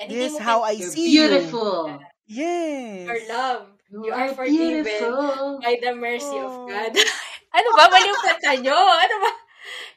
[0.00, 1.28] And mo how I see you.
[1.28, 2.00] beautiful.
[2.24, 3.04] Yes.
[3.04, 3.62] Your love.
[3.90, 5.58] You, You are are forgiven beautiful.
[5.60, 6.64] by the mercy of Oh.
[6.70, 6.94] God.
[7.58, 7.84] ano ba?
[7.90, 8.78] Mali yung kanta nyo?
[8.78, 9.30] Ano ba?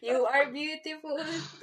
[0.03, 1.15] You are beautiful.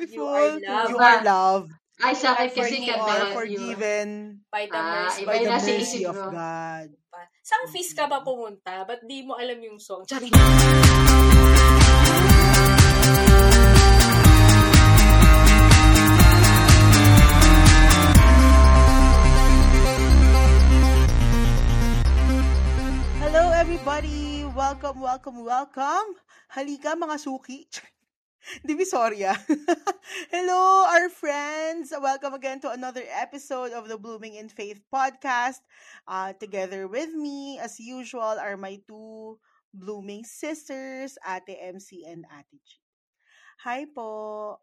[0.09, 0.65] You are Beautiful.
[0.65, 1.71] loved You are loved.
[2.01, 4.09] Ay, sa akin You are kasi You are forgiven
[4.49, 6.33] by the Ah, mercy by of the mercy of mo.
[6.33, 6.89] God.
[7.45, 8.89] Sang feast ka ba pumunta?
[8.89, 10.07] Ba't di mo alam yung song?
[10.09, 10.33] Charing.
[23.81, 24.45] Everybody!
[24.45, 26.13] Welcome, welcome, welcome!
[26.53, 27.65] Halika mga suki!
[28.69, 29.33] Divisoria.
[30.35, 31.89] Hello, our friends.
[31.89, 35.65] Welcome again to another episode of the Blooming in Faith podcast.
[36.05, 39.41] Uh, together with me, as usual, are my two
[39.73, 42.77] blooming sisters, Ate MC and Ate G.
[43.65, 44.61] Hi po.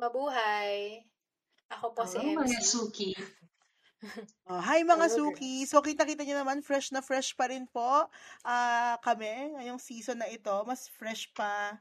[0.00, 1.04] Mabuhay.
[1.76, 2.48] Ako po si Hello, MC.
[2.48, 3.12] mga suki.
[4.46, 5.66] Oh, hi mga Hello, suki.
[5.66, 8.06] So kita-kita niyo naman fresh na fresh pa rin po
[8.46, 10.54] ah kami ngayong season na ito.
[10.64, 11.74] Mas fresh pa.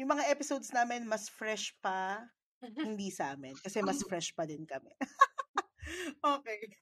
[0.00, 2.24] Yung mga episodes namin mas fresh pa.
[2.64, 4.90] Hindi sa amin kasi mas fresh pa din kami.
[6.40, 6.72] okay.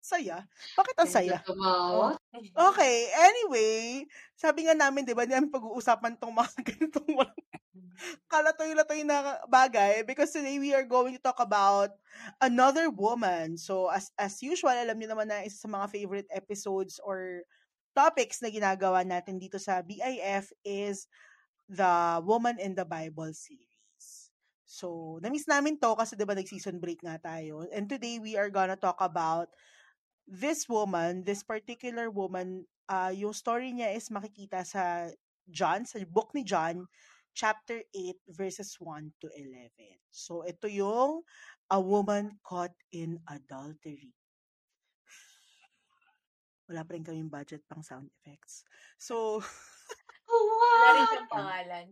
[0.00, 0.46] Saya.
[0.78, 1.38] Bakit ang saya?
[1.44, 2.16] Tumawa.
[2.72, 7.36] Okay, anyway, sabi nga namin, di ba, namin pag-uusapan tong mga ganitong walang
[8.28, 11.94] kalatoy-latoy na bagay because today we are going to talk about
[12.40, 13.56] another woman.
[13.56, 17.44] So, as as usual, alam niyo naman na isa sa mga favorite episodes or
[17.92, 21.10] topics na ginagawa natin dito sa BIF is
[21.66, 24.32] the Woman in the Bible series.
[24.64, 27.66] So, na-miss namin to kasi 'di ba nag-season break nga tayo.
[27.74, 29.50] And today we are gonna talk about
[30.30, 35.10] this woman, this particular woman, uh, yung story niya is makikita sa
[35.50, 36.86] John, sa book ni John,
[37.34, 39.98] chapter 8, verses 1 to 11.
[40.10, 41.22] So, ito yung
[41.70, 44.10] a woman caught in adultery.
[46.70, 48.62] Wala pa rin kaming budget pang sound effects.
[48.98, 49.42] So,
[50.30, 51.86] Wala rin siyang pangalan.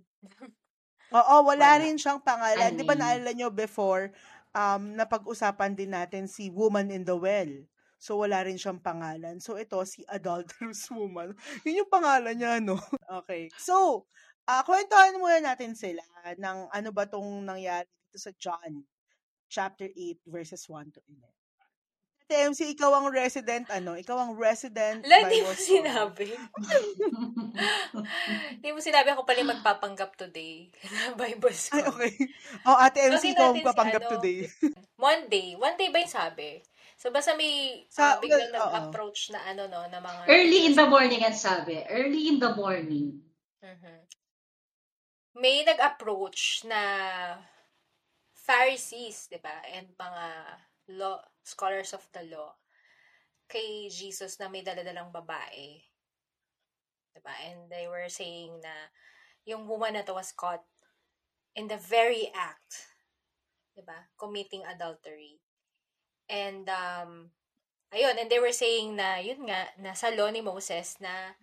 [1.10, 2.70] oo, wala rin siyang pangalan.
[2.78, 4.14] Di ba naalala nyo before,
[4.54, 7.66] um, napag-usapan din natin si Woman in the Well.
[7.98, 9.42] So, wala rin siyang pangalan.
[9.42, 11.34] So, ito, si Adulterous Woman.
[11.66, 12.78] Yun yung pangalan niya, no?
[13.10, 13.50] Okay.
[13.58, 14.06] So,
[14.48, 16.02] uh, kwentuhan muna natin sila
[16.40, 18.80] ng ano ba tong nangyari dito sa John
[19.52, 21.28] chapter 8 verses 1 to 11.
[22.28, 23.96] Ate MC, ikaw ang resident, ano?
[23.96, 26.28] Ikaw ang resident Wala, di mo Bible sinabi.
[28.60, 30.68] Di mo sinabi ako pala magpapanggap today.
[31.16, 31.88] Bible Ay, school.
[31.88, 32.12] okay.
[32.68, 34.38] Oh, Ate MC, ikaw ang natin si papanggap ano, today.
[35.00, 35.56] Monday.
[35.56, 36.60] One day ba yung sabi?
[37.00, 40.28] So, basta may Sa- ah, biglang well, nag-approach na ano, no, na mga...
[40.28, 41.80] Early in the morning ang sabi.
[41.88, 43.24] Early in the morning.
[43.64, 44.04] Mhm.
[45.38, 46.82] May nag-approach na
[48.34, 49.62] Pharisees, di ba?
[49.70, 50.24] And mga
[50.98, 52.58] law, scholars of the law
[53.48, 55.80] kay Jesus na may daladalang babae.
[57.14, 57.32] Di ba?
[57.48, 58.92] And they were saying na
[59.48, 60.66] yung woman na to was caught
[61.56, 62.90] in the very act,
[63.72, 64.10] di ba?
[64.20, 65.40] Committing adultery.
[66.28, 67.32] And, um,
[67.94, 71.38] ayun, and they were saying na, yun nga, nasa law ni Moses na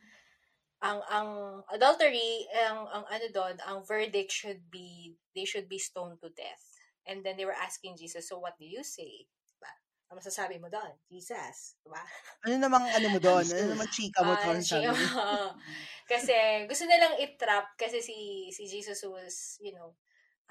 [0.84, 1.30] ang ang
[1.72, 6.64] adultery ang ang ano doon ang verdict should be they should be stoned to death.
[7.06, 9.30] And then they were asking Jesus so what do you say?
[9.56, 9.72] Diba?
[10.12, 12.04] Ano masasabi mo doon Jesus diba?
[12.44, 13.46] Ano namang ano mo doon?
[13.48, 14.92] Ano namang chika mo Sabi?
[14.92, 14.96] Mo?
[16.12, 16.36] kasi
[16.68, 19.96] gusto nilang i-trap kasi si si Jesus was you know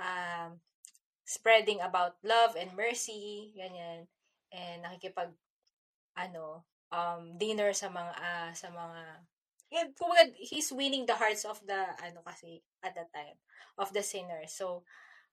[0.00, 0.58] um
[1.24, 4.08] spreading about love and mercy ganyan.
[4.54, 5.36] And nakikipag
[6.16, 6.64] ano
[6.94, 9.26] um dinner sa mga ah, sa mga
[9.98, 13.36] kumbaga, he's winning the hearts of the ano kasi at that time
[13.80, 14.84] of the sinners so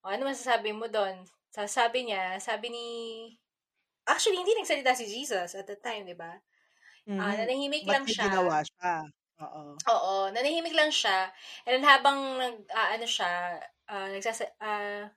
[0.03, 1.25] oh, ano masasabi mo doon
[1.68, 2.85] sabi niya sabi ni
[4.13, 6.31] actually hindi nagsalita si Jesus at that time di ba
[7.22, 7.38] Ah, Mhm.
[7.38, 8.94] nanahimik Ba't lang siya ginawa siya?
[9.41, 9.81] Oo.
[9.90, 11.34] Oo, nanahimik lang siya.
[11.66, 12.19] And then habang
[12.69, 13.57] ah, ano siya,
[13.90, 15.09] ah, nagsasa ah,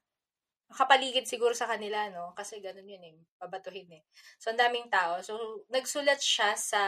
[0.70, 2.32] nakapaligid siguro sa kanila, no?
[2.38, 4.02] Kasi ganun yun eh, babatuhin eh.
[4.40, 5.20] So, ang daming tao.
[5.22, 5.34] So,
[5.72, 6.82] nagsulat siya sa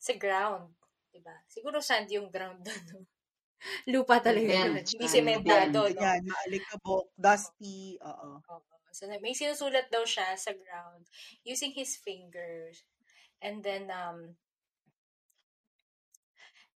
[0.00, 0.74] sa ground,
[1.10, 1.36] 'di ba?
[1.46, 2.82] Siguro sand yung ground doon.
[2.94, 3.00] no?
[3.92, 4.84] Lupa talaga Yan, yun.
[4.88, 6.00] Hindi sementado, no?
[6.00, 8.40] Ganyan, maalikabok, dusty, oo.
[8.90, 11.06] So, na- may sinusulat daw siya sa ground
[11.46, 12.82] using his fingers.
[13.40, 14.36] And then, um,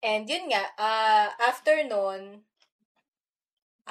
[0.02, 2.44] and yun nga, uh, after nun,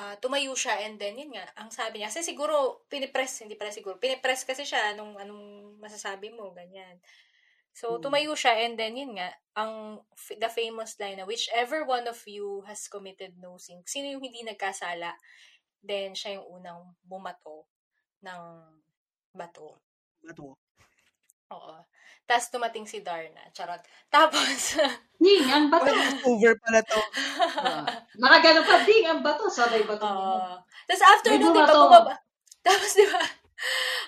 [0.02, 2.56] ah, tumayo siya and then, yun nga, ang sabi niya, kasi siguro,
[2.92, 5.44] pinipress, hindi pala siguro, pinipress kasi siya, anong, anong
[5.84, 6.96] masasabi mo, ganyan.
[7.72, 8.04] So, Hmm.
[8.04, 12.20] tumayo siya and then, yun nga, ang, f- the famous line na, whichever one of
[12.28, 15.16] you has committed no sin, sino yung hindi nagkasala,
[15.84, 17.68] then siya yung unang bumato
[18.24, 18.42] ng
[19.34, 19.80] bato.
[20.24, 20.56] Bato.
[21.52, 21.76] Oo.
[22.28, 23.44] Tapos dumating si Darna.
[23.52, 23.84] Charot.
[24.14, 24.80] Tapos,
[25.20, 25.92] Ding, ang bato.
[26.28, 27.00] Over pala to.
[27.60, 27.86] Uh,
[28.24, 29.52] nakagano pa, ding, ang bato.
[29.52, 30.06] Sabay bato.
[30.08, 30.64] Oo.
[30.88, 32.14] Tapos after nun, di ba, bumaba.
[32.68, 33.20] Tapos, di ba,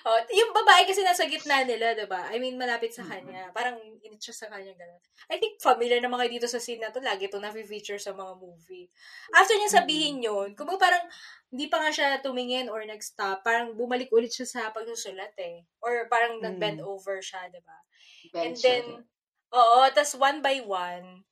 [0.05, 2.27] oh, yung babae kasi nasa gitna nila, di ba?
[2.31, 3.49] I mean, malapit sa kanya.
[3.55, 5.01] Parang init siya sa kanya, gano'n.
[5.31, 6.99] I think familiar na mga dito sa scene na to.
[6.99, 8.91] Lagi to na-feature sa mga movie.
[9.35, 11.03] After niya sabihin yun, kung parang
[11.49, 15.63] hindi pa nga siya tumingin or nag-stop, parang bumalik ulit siya sa pagsusulat eh.
[15.79, 16.87] Or parang nag-bend Mm.
[16.87, 17.77] over siya, di ba?
[18.35, 19.03] And then, siya.
[19.55, 21.23] oo, tas one by one,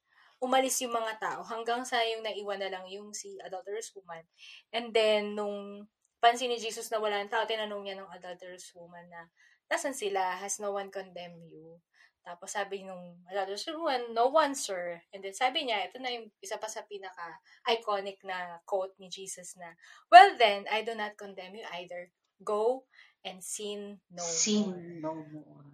[0.42, 4.26] umalis yung mga tao hanggang sa yung naiwan na lang yung si adulterous woman.
[4.74, 5.86] And then, nung
[6.22, 9.26] pansin ni Jesus na wala ang tao, tinanong niya ng adulterous woman na,
[9.68, 10.38] nasan sila?
[10.38, 11.82] Has no one condemned you?
[12.22, 15.02] Tapos sabi nung adulterous woman, no one, sir.
[15.10, 19.58] And then sabi niya, ito na yung isa pa sa pinaka-iconic na quote ni Jesus
[19.58, 19.74] na,
[20.14, 22.14] Well then, I do not condemn you either.
[22.46, 22.86] Go
[23.26, 24.38] and sin no more.
[24.38, 25.66] Sin no more.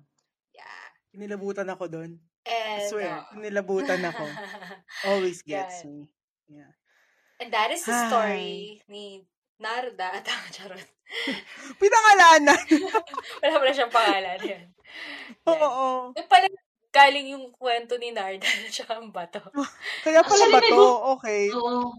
[0.55, 0.88] Yeah.
[1.15, 2.11] Nilabutan ako doon.
[2.47, 4.23] And, I swear, uh, nilabutan ako.
[5.11, 5.91] Always gets Yan.
[5.91, 5.99] me.
[6.47, 6.71] Yeah.
[7.44, 8.07] And that is the Hi.
[8.07, 9.27] story ni
[9.57, 10.81] Narda at ang charot.
[11.81, 12.62] Pinangalanan.
[13.42, 14.38] Wala pala siyang pangalan.
[14.44, 14.65] Yan.
[15.45, 16.12] Oo.
[16.13, 16.45] Yung pala
[16.88, 19.42] galing yung kwento ni Narda at siya ang bato.
[20.01, 20.77] Kaya pala Actually, ba may to?
[20.77, 21.44] bu- Okay.
[21.51, 21.94] Oo.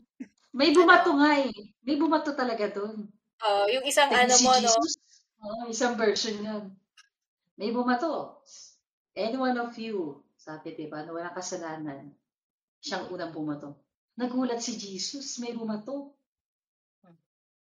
[0.50, 1.20] May bumato Ano?
[1.20, 1.52] nga eh.
[1.82, 3.06] May bumato talaga doon.
[3.38, 4.66] Oh, yung isang Like ano si mo, no?
[4.75, 4.94] Jesus.
[5.38, 6.64] Oo, isang version yun.
[7.55, 8.43] May bumato.
[9.14, 12.10] Any one of you, sabi diba, na walang kasalanan,
[12.78, 13.78] siyang unang bumato.
[14.14, 16.18] Nagulat si Jesus, may bumato.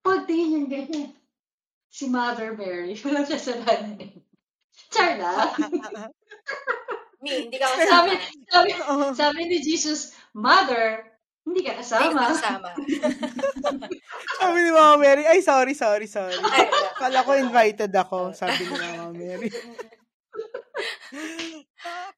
[0.02, 1.10] Pagtingin yung ganyan.
[1.92, 3.98] Si Mother Mary, walang kasalanan.
[4.90, 5.52] Char na.
[7.22, 8.12] Me, hindi ka sabi, kasama.
[8.50, 9.06] sabi, Oo.
[9.14, 11.06] sabi ni Jesus, Mother,
[11.46, 12.22] hindi ka Hindi ka kasama.
[12.34, 12.70] kasama.
[14.42, 16.34] Sabi ni Mama Mary, ay sorry, sorry, sorry.
[16.34, 16.66] Ay,
[16.98, 19.50] Kala ko invited ako, sabi ni Mama Mary.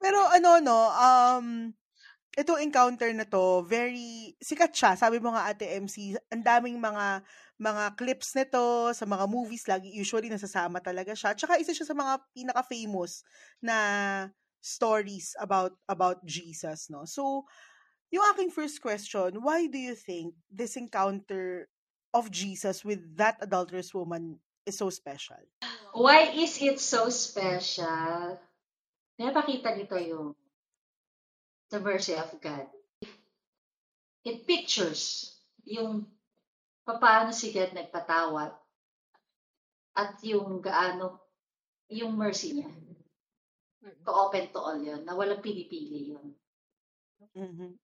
[0.01, 1.73] Pero ano no, um
[2.35, 4.99] itong encounter na to, very sikat siya.
[4.99, 7.23] Sabi mo nga Ate MC, ang daming mga
[7.55, 11.39] mga clips nito sa mga movies lagi usually nasasama talaga siya.
[11.39, 13.23] Tsaka isa siya sa mga pinaka-famous
[13.63, 13.79] na
[14.59, 17.07] stories about about Jesus, no.
[17.07, 17.47] So,
[18.11, 21.71] yung aking first question, why do you think this encounter
[22.11, 25.39] of Jesus with that adulterous woman is so special?
[25.95, 28.39] Why is it so special?
[29.15, 30.35] Napakita nito yung
[31.75, 32.71] the mercy of God.
[34.23, 35.35] It pictures
[35.67, 36.07] yung
[36.87, 38.55] paano si God nagpatawad
[39.99, 41.19] at yung gaano
[41.91, 42.71] yung mercy niya.
[44.07, 46.27] To open to all yun, na walang pinipili yun.
[47.35, 47.75] Mhm.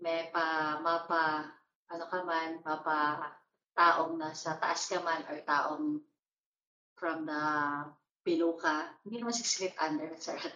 [0.00, 1.52] May pa, mapa,
[1.92, 3.28] ano ka man, mapa
[3.76, 6.00] taong nasa taas ka man or taong
[6.96, 7.42] from the
[8.24, 10.50] below ka, hindi naman six feet under, sarap.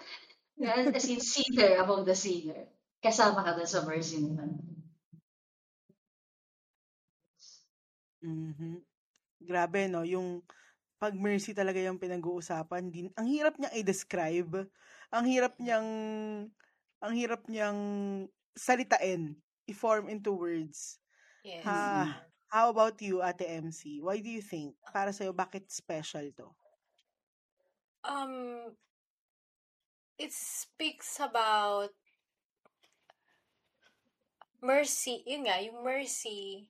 [0.62, 2.70] As in, sinner among the sinner.
[3.02, 4.54] Kasama ka dun sa mercy naman.
[8.24, 8.80] Mhm.
[9.44, 10.40] Grabe no, yung
[10.96, 13.12] pag mercy talaga yung pinag-uusapan din.
[13.20, 14.64] Ang hirap niyang i-describe.
[15.12, 15.88] Ang hirap niyang
[17.04, 17.80] ang hirap niyang
[18.56, 19.36] salitain,
[19.68, 20.96] i-form into words.
[21.44, 21.60] Yes.
[21.68, 24.00] Ha, how about you, Ate MC?
[24.00, 24.72] Why do you think?
[24.88, 26.48] Para sa'yo, bakit special to?
[28.08, 28.72] Um,
[30.18, 31.90] it speaks about
[34.62, 35.22] mercy.
[35.26, 36.68] Yun nga, yung mercy.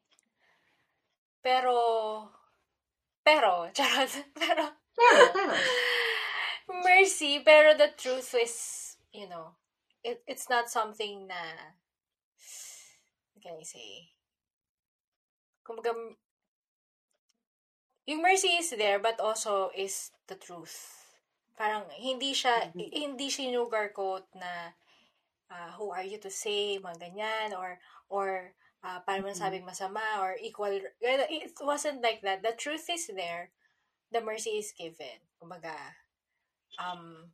[1.44, 2.30] Pero,
[3.24, 5.54] pero, charot, pero, Pero, pero,
[6.84, 9.54] mercy, pero the truth is, you know,
[10.02, 11.74] it, it's not something na,
[13.34, 14.14] what can I say?
[15.66, 15.94] Kumbaga,
[18.06, 21.03] yung mercy is there, but also is the truth.
[21.54, 22.90] Parang, hindi siya, Mhm.
[22.90, 24.74] hindi sinugarcoat na,
[25.50, 27.78] ah, who are you to say, mga ganyan, or,
[28.10, 29.38] or, uh, paano mo Mhm.
[29.38, 32.42] sabing masama, or equal, it wasn't like that.
[32.42, 33.54] The truth is there,
[34.10, 35.22] the mercy is given.
[35.38, 35.74] Kumbaga,
[36.78, 37.30] um,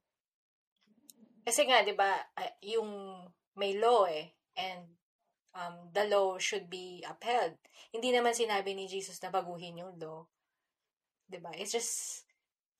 [1.44, 3.24] kasi nga, di ba, ah, yung
[3.56, 4.96] may law eh, and
[5.56, 7.56] um, the law should be upheld.
[7.90, 10.28] Hindi naman sinabi ni Jesus na baguhin yung law.
[11.26, 11.50] Di ba?
[11.56, 12.24] It's just,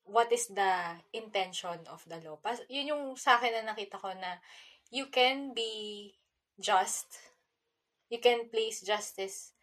[0.04, 2.36] what is the intention of the law?
[2.40, 4.40] Pas, yun yung sa akin na nakita ko na
[4.90, 6.14] you can be
[6.58, 7.06] just.
[8.10, 9.54] You can place justice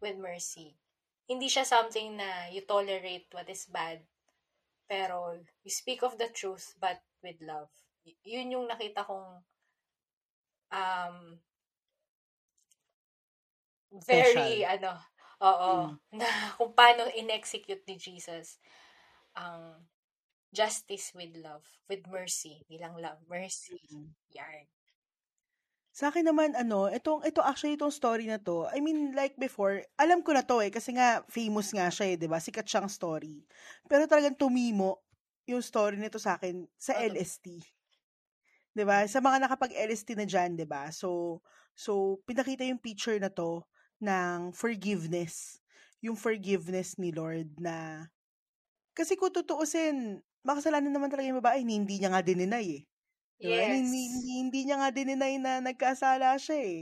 [0.00, 0.80] with mercy.
[1.28, 4.00] Hindi siya something na you tolerate what is bad.
[4.88, 7.68] Pero you speak of the truth but with love.
[8.08, 9.44] Y- yun yung nakita kong
[10.72, 11.16] um,
[14.08, 14.96] very, ano,
[15.44, 16.18] oo, Mm.
[16.24, 18.56] na kung paano in-execute ni Jesus
[19.36, 19.86] ang
[20.52, 24.14] justice with love, with mercy, bilang love, mercy, Mm.
[24.32, 24.66] yarn.
[25.90, 29.82] Sa akin naman, ano, itong, ito actually, itong story na to, I mean, like before,
[29.98, 32.38] alam ko na to eh, kasi nga, famous nga siya eh, di ba?
[32.38, 33.42] Sikat siyang story.
[33.90, 35.02] Pero talagang tumimo
[35.50, 37.10] yung story nito sa akin sa Ano?
[37.10, 37.46] LST.
[38.70, 39.02] Di ba?
[39.10, 40.94] Sa mga nakapag-LST na dyan, di ba?
[40.94, 41.42] So,
[41.74, 43.66] so, pinakita yung picture na to
[43.98, 45.58] ng forgiveness.
[46.06, 48.06] Yung forgiveness ni Lord na,
[48.96, 52.82] kasi kung tutuusin, makasalanan naman talaga yung babae, hindi niya nga dininay eh.
[53.42, 53.62] Diba?
[53.62, 53.66] Yes.
[53.66, 56.80] Hindi, hindi, hindi niya nga dininay na nagkasala siya eh.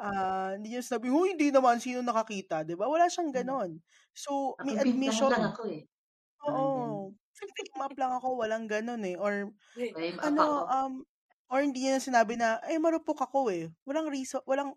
[0.00, 2.88] Ah, hindi niya sabi, huy, hindi naman, sino nakakita, di ba?
[2.90, 3.36] Wala siyang Mm.
[3.36, 3.80] ganon.
[4.16, 5.30] So, Ako, may admission.
[5.32, 5.82] lang ako eh.
[6.44, 7.12] Oo.
[7.36, 9.16] Victim up lang ako, walang ganon eh.
[9.20, 10.94] Or, Frame up ano, um,
[11.52, 13.70] or hindi niya sinabi na, eh, marupok ako eh.
[13.88, 14.74] Walang reason, walang,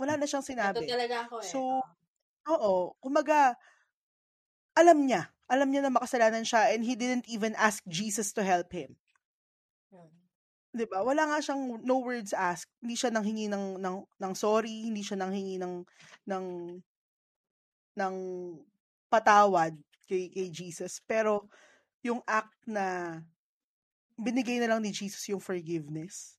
[0.00, 0.86] wala na siyang Ito sinabi.
[0.88, 1.54] talaga ako eh.
[1.54, 1.90] So, Oo.
[2.48, 3.54] Oo, kumaga,
[4.76, 8.70] alam niya, alam niya na makasalanan siya and he didn't even ask Jesus to help
[8.70, 8.94] him.
[9.90, 10.14] Mm.
[10.70, 11.02] 'Di ba?
[11.02, 12.70] Wala nga siyang no words asked.
[12.78, 15.82] Hindi siya nanghingi ng ng ng sorry, hindi siya nanghingi ng
[16.30, 16.46] ng
[17.98, 18.16] ng
[19.10, 19.74] patawad
[20.06, 21.02] kay kay Jesus.
[21.02, 21.50] Pero
[22.06, 23.18] yung act na
[24.14, 26.38] binigay na lang ni Jesus yung forgiveness.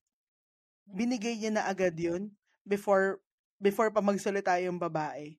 [0.88, 2.32] Binigay niya na agad yun
[2.64, 3.20] before
[3.60, 5.36] before pa magsalita yung babae.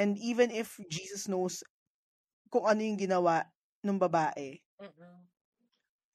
[0.00, 1.62] And even if Jesus knows
[2.54, 3.42] kung ano yung ginawa
[3.82, 5.14] ng babae, Mm-mm.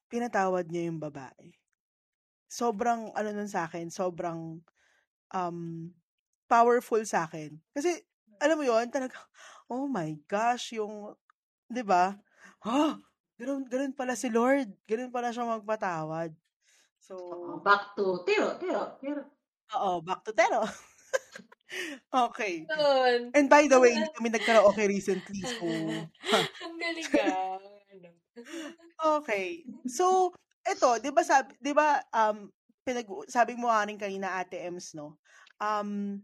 [0.08, 1.52] pinatawad niya yung babae.
[2.48, 4.64] Sobrang, ano nun sa akin, sobrang
[5.36, 5.60] um,
[6.48, 7.60] powerful sa akin.
[7.76, 8.00] Kasi,
[8.40, 9.20] alam mo yon talaga,
[9.72, 11.12] oh my gosh, yung,
[11.68, 12.16] di ba?
[12.64, 12.96] Ah,
[13.36, 14.72] ganun, ganun pala si Lord.
[14.88, 16.32] Ganun pala siya magpatawad.
[17.04, 19.28] So, Back to Tero, Tero, Tero.
[19.76, 20.64] oo, back to Tero.
[22.30, 22.66] okay.
[22.66, 23.32] Yun.
[23.34, 25.66] And by the way, hindi kami nagkaraoke recently, so,
[26.66, 27.58] Ang galing ah.
[27.90, 29.20] Ano?
[29.20, 29.64] Okay.
[29.88, 30.34] So,
[30.64, 32.52] eto, 'di ba sabi, 'di ba um
[32.84, 35.18] pinag sabi mo rin kanina Ate Ems, no?
[35.60, 36.22] Um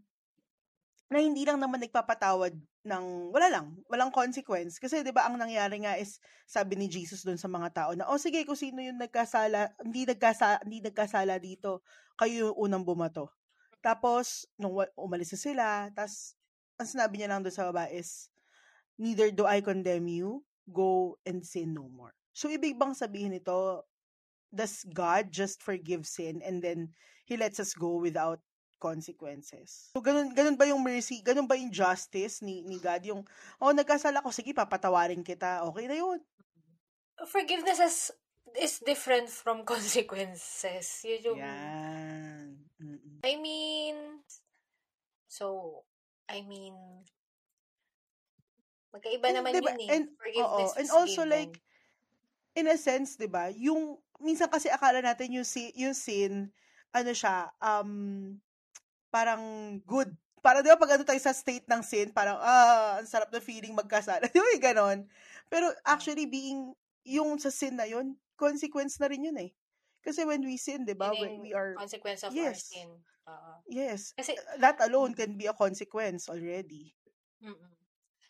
[1.06, 2.50] na hindi lang naman nagpapatawad
[2.86, 4.78] ng wala lang, walang consequence.
[4.82, 8.06] Kasi 'di ba ang nangyari nga is sabi ni Jesus doon sa mga tao na
[8.10, 11.86] oh sige kung sino yung nagkasala, hindi nagkasala, hindi nagkasala dito,
[12.18, 13.35] kayo yung unang bumato.
[13.86, 16.34] Tapos nung umalis na sila, tas
[16.74, 18.34] ang sinabi niya lang doon sa baba is
[18.98, 22.12] neither do I condemn you, go and sin no more.
[22.36, 23.86] So, ibig bang sabihin nito,
[24.52, 26.92] does God just forgive sin and then
[27.24, 28.42] He lets us go without
[28.76, 29.94] consequences?
[29.96, 31.24] So, ganun, ganun ba yung mercy?
[31.24, 33.00] Ganun ba yung justice ni, ni God?
[33.08, 33.24] Yung,
[33.56, 35.64] oh, nagkasala ko, sige, papatawarin kita.
[35.72, 36.20] Okay na yun.
[37.24, 37.98] Forgiveness is,
[38.52, 40.84] is different from consequences.
[41.08, 42.65] Yun yung, Yan.
[43.24, 44.20] I mean,
[45.28, 45.84] so,
[46.28, 46.74] I mean,
[48.92, 49.94] magkaiba And, naman diba, yun eh.
[49.94, 51.28] and, Forgiveness oo, and also given.
[51.28, 51.60] like,
[52.56, 53.52] in a sense, 'di ba?
[53.54, 56.50] Yung minsan kasi akala natin yung si yung sin
[56.94, 57.90] ano siya, um
[59.12, 60.12] parang good.
[60.44, 63.40] Para 'di ba pag ano tayo sa state ng sin, parang ah, ang sarap na
[63.42, 64.26] feeling magkasala.
[64.30, 64.98] 'Di ba yung ganon?
[65.52, 66.72] Pero actually being
[67.06, 69.50] yung sa sin na yun, consequence na rin yun eh.
[70.06, 72.70] Kasi when we sin, 'di ba, we, we are consequence of our yes.
[72.70, 73.02] sin.
[73.26, 73.52] Oo.
[73.66, 76.94] Yes, Kasi, that alone can be a consequence already.
[77.42, 77.74] mm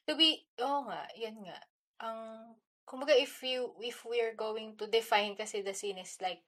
[0.08, 1.58] To be, oo nga, yan nga.
[2.00, 2.54] Ang,
[2.86, 6.46] kumbaga if you, if we're going to define kasi the sin is like,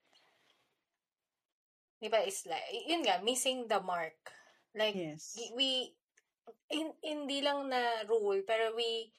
[1.99, 4.15] di ba, is like, yun nga, missing the mark.
[4.71, 5.35] Like, Yes.
[5.53, 5.91] we,
[6.71, 9.11] hin- hindi lang na rule, pero we,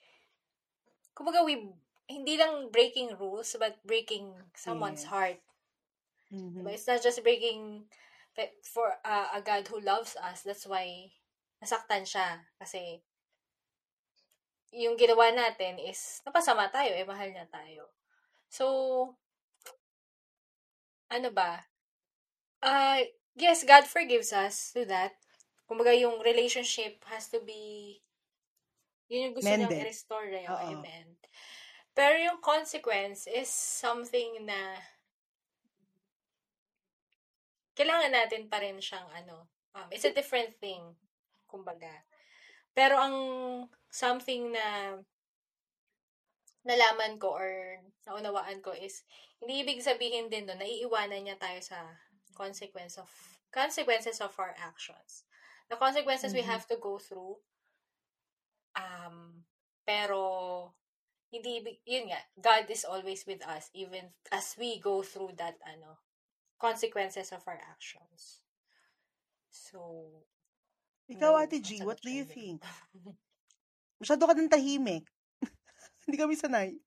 [1.13, 1.69] kumbaga we,
[2.09, 5.13] hindi lang breaking rules, but breaking someone's Yes.
[5.13, 5.39] heart.
[6.31, 6.63] Mhm.
[6.63, 6.71] Diba?
[6.71, 7.85] It's not just breaking
[8.63, 10.47] for uh, a God who loves us.
[10.47, 11.11] That's why
[11.59, 12.47] nasaktan siya.
[12.55, 13.03] Kasi
[14.71, 17.91] yung ginawa natin is napasama tayo, eh mahal niya tayo.
[18.47, 18.65] So,
[21.11, 21.67] ano ba?
[22.63, 23.03] Uh,
[23.35, 25.19] yes, God forgives us to that.
[25.67, 27.99] Kumbaga yung relationship has to be
[29.11, 29.83] yun yung gusto niyang Mended.
[29.83, 30.79] i-restore eh, Oo.
[30.79, 31.19] amen.
[31.91, 34.79] Pero yung consequence is something na
[37.81, 40.93] kailangan natin pa rin siyang ano, um, it's a different thing,
[41.49, 42.05] kumbaga.
[42.77, 43.17] Pero ang
[43.89, 45.01] something na
[46.61, 49.01] nalaman ko or naunawaan ko is,
[49.41, 51.97] hindi ibig sabihin din doon, naiiwanan niya tayo sa
[52.37, 53.09] consequence of
[53.49, 55.25] consequences of our actions.
[55.73, 56.53] The consequences we Mhm.
[56.53, 57.41] have to go through,
[58.77, 59.41] um,
[59.81, 60.21] pero
[61.33, 65.57] hindi ibig, yun nga, God is always with us even as we go through that
[65.65, 65.97] ano
[66.61, 68.45] consequences of our actions.
[69.49, 70.05] So,
[71.09, 72.61] Ikaw, Ate G, what do you think?
[73.99, 75.09] Masyado ka ng tahimik.
[76.05, 76.77] Hindi kami sanay.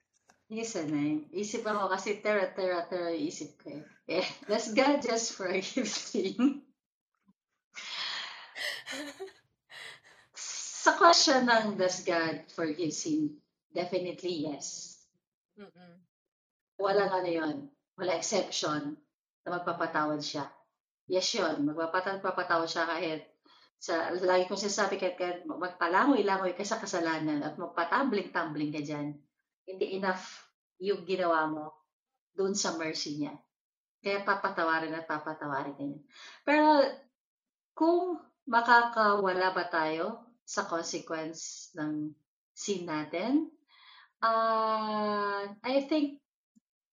[0.55, 0.63] Na
[1.03, 1.27] yun.
[1.35, 3.83] Isip ako kasi tera, tera, tera isip ko eh.
[4.07, 6.63] Eh, does God just forgive sin?
[10.85, 13.41] Sa question ng does God forgive sin?
[13.73, 15.01] Definitely yes.
[15.59, 15.95] Mm-mm.
[16.79, 17.57] Walang ano yun.
[17.97, 19.01] Wala exception
[19.45, 20.49] na magpapatawad siya.
[21.07, 21.69] Yes yun.
[21.69, 23.23] Magpapatawad siya kahit
[23.77, 29.13] sa, lagi kong sinasabi kahit, kahit magpalangoy-langoy ka sa kasalanan at magpatumbling-tumbling ka dyan,
[29.69, 30.49] hindi enough
[30.81, 31.65] yung ginawa mo
[32.33, 33.37] doon sa mercy niya.
[34.01, 36.01] Kaya papatawarin at papatawarin ka niya.
[36.45, 36.69] Pero
[37.77, 42.13] kung makakawala ba tayo sa consequence ng
[42.57, 43.53] sin natin,
[44.25, 46.21] uh, I think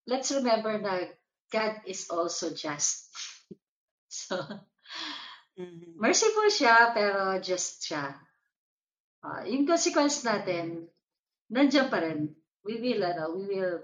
[0.08, 1.08] let's remember na
[1.52, 3.08] God is also just.
[4.12, 4.36] So,
[5.60, 5.96] Mhm.
[6.00, 8.16] merciful siya, pero just siya.
[9.24, 10.88] Ah, yung consequence natin,
[11.52, 12.34] nandiyan pa rin.
[12.66, 13.76] We will, ano, we will,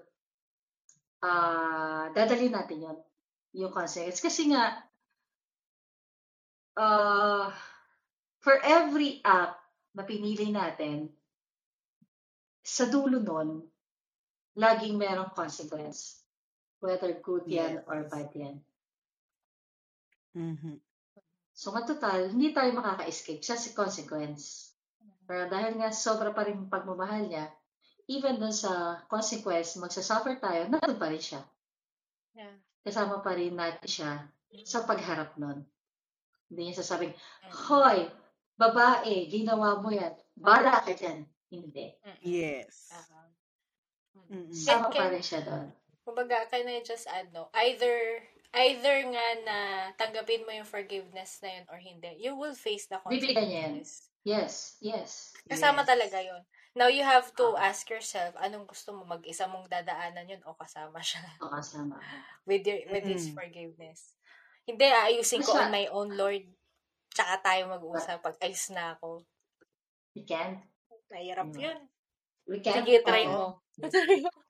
[1.21, 2.97] ah, dadalhin natin yon
[3.57, 4.21] yung consequence.
[4.23, 4.81] Kasi nga,
[6.77, 7.51] ah,
[8.39, 9.59] for every act
[9.97, 11.09] na pinili natin,
[12.63, 13.63] sa dulo nun,
[14.57, 16.26] laging merong consequence.
[16.77, 18.11] Whether good yan or Yes.
[18.11, 18.55] bad yan.
[20.37, 20.77] Mhm.
[21.57, 24.77] So, nga total, hindi tayo makaka-escape sa si consequence.
[25.25, 27.49] Pero dahil nga sobra pa rin pagmamahal niya,
[28.05, 31.41] even dun sa consequence, magsasuffer tayo, nandun pa rin siya.
[32.37, 32.53] Yeah.
[32.85, 34.11] Kasama pa rin natin siya
[34.63, 35.65] sa pagharap nun.
[36.47, 37.51] Hindi niya sasabing, Mm-mm.
[37.67, 38.07] Hoy,
[38.55, 40.13] babae, ginawa mo yan.
[40.37, 41.25] Bara ka dyan.
[41.51, 41.91] Hindi.
[42.23, 42.93] Yes.
[42.93, 43.21] Aha.
[44.29, 44.47] Mm.
[44.47, 44.53] Mm-mm.
[44.53, 45.67] Sama pa rin siya doon.
[46.07, 47.51] Kumbaga, can I just add, no?
[47.51, 48.23] Either,
[48.55, 49.57] either nga na
[49.99, 53.73] tanggapin mo yung forgiveness na yun or hindi, you will face the Bibigyan niya yan.
[53.75, 53.91] consequences.
[54.23, 55.11] Yes, yes.
[55.43, 55.89] Kasama Yes.
[55.91, 56.43] talaga yun.
[56.71, 57.67] Now, you have to Ah.
[57.67, 59.03] ask yourself, anong gusto mo?
[59.03, 61.99] Mag-isa mong dadaanan yun o kasama siya O kasama.
[62.47, 63.35] with, your, with his Mm-mm.
[63.35, 64.15] forgiveness?
[64.63, 66.43] Hindi, aayusin ko Basta- on my own, Lord.
[67.11, 69.27] Tsaka tayo mag-usap pag ayos na ako.
[70.13, 70.63] We can't.
[71.11, 71.59] Nahirap Mm.
[71.59, 71.79] yun.
[72.47, 72.79] We can't.
[72.79, 73.59] Sige, try mo.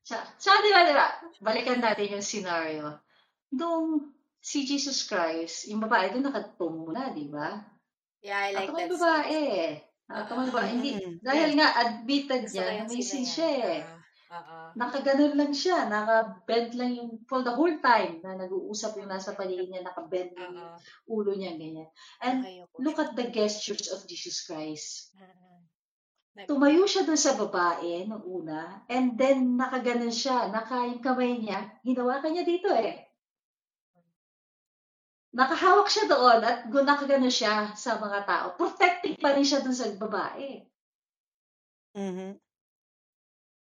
[0.07, 1.07] Sa, sa di ba, di ba?
[1.43, 3.03] Balikan natin yung scenario.
[3.51, 7.59] Doon, si Jesus Christ, yung babae doon nakatong muna, di ba?
[8.23, 8.91] yeah, I like Ako that.
[8.95, 9.43] babae.
[10.07, 10.69] Ako may babae.
[10.71, 13.81] Hindi, dahil nga admitted niya, yung may sin siya eh.
[14.27, 14.71] Ah.
[14.75, 19.71] Nakaganon lang siya, nakabend lang yung, for the whole time na nag-uusap yung nasa paligid
[19.71, 21.07] niya, nakabend lang yung Ah, ah.
[21.07, 21.87] ulo niya, ganyan.
[22.19, 25.15] And Okay, look at the gestures of Jesus Christ.
[25.15, 25.56] Mm-mm.
[26.45, 31.81] Tumayo siya doon sa babae nung una, and then nakaganon siya, naka yung kamay niya,
[31.81, 33.09] hinawakan niya dito eh.
[35.33, 38.45] Nakahawak siya doon at nakaganon siya sa mga tao.
[38.53, 40.61] Protecting pa rin siya doon sa babae.
[41.97, 42.37] Mhm.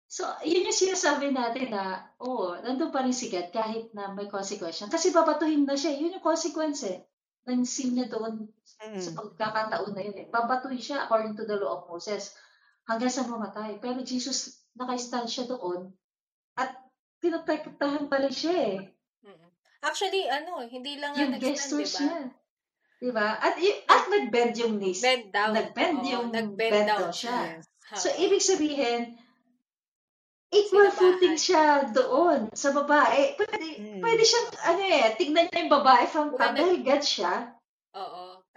[0.08, 4.32] So, yun yung sinasabi natin na, oo, nandun pa rin si God kahit na may
[4.32, 4.82] consequence.
[4.88, 5.93] Kasi babatuhin na siya.
[5.93, 7.04] Yun yung consequence eh.
[7.48, 8.48] Ng sin niya doon
[8.88, 9.02] Mm.
[9.04, 10.28] sa pagkakataon na yun eh.
[10.32, 12.34] Babatuhin siya according to the law of Moses
[12.88, 13.78] hanggang sa mamatay.
[13.78, 15.91] Pero Jesus, naka-stand siya doon
[16.56, 16.73] at
[17.19, 18.78] pinotektahan pala siya eh.
[19.78, 22.02] Actually, ano, hindi lang Yung gestures diba?
[22.02, 22.19] niya.
[22.97, 23.28] Diba?
[23.38, 25.00] At, y- at nag-bend yung knees.
[25.00, 25.54] Bend down.
[25.54, 27.38] Nag-bend Oo, yung nag-bend bend down down siya.
[27.54, 27.63] Yes.
[27.93, 28.17] So, Oo.
[28.19, 29.02] ibig sabihin,
[30.50, 30.97] equal Sinabahan.
[30.97, 33.38] footing siya doon sa babae.
[33.38, 34.02] Pwede, Mm.
[34.02, 37.34] pwede siyang, ano eh, tignan niya yung babae from top dahil God siya.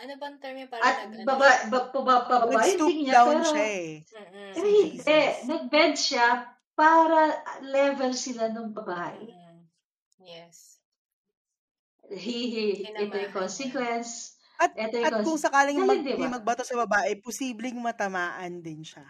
[0.01, 1.25] Ano bang term yung parang At nag, ano?
[1.29, 3.91] baba, ba, ba, ba, babae yung Nag-stoop tingin niya, down pero, siya eh.
[4.01, 4.33] Mm-mm.
[4.33, 5.21] eh, si hindi.
[5.45, 6.27] Nag-bend siya
[6.73, 7.21] para
[7.61, 9.25] level sila ng babae.
[9.29, 9.59] Mm-mm.
[10.25, 10.81] Yes.
[12.11, 14.35] He, he, ito yung consequence.
[14.57, 15.45] At, Ito yung at kung consequence.
[15.45, 16.19] sakaling Galing, mag, di ba?
[16.19, 19.05] may magbato sa babae, posibleng matamaan din siya.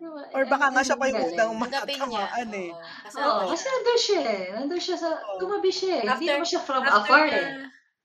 [0.00, 0.26] Diba?
[0.34, 2.70] Or baka nga siya pa yung unang matatamaan eh.
[2.74, 3.48] Oo.
[3.48, 3.70] Kasi siya.
[3.70, 4.42] nandun siya eh.
[4.52, 6.02] Nandun siya sa, tumabi siya eh.
[6.04, 7.48] Hindi After- naman siya from After afar eh.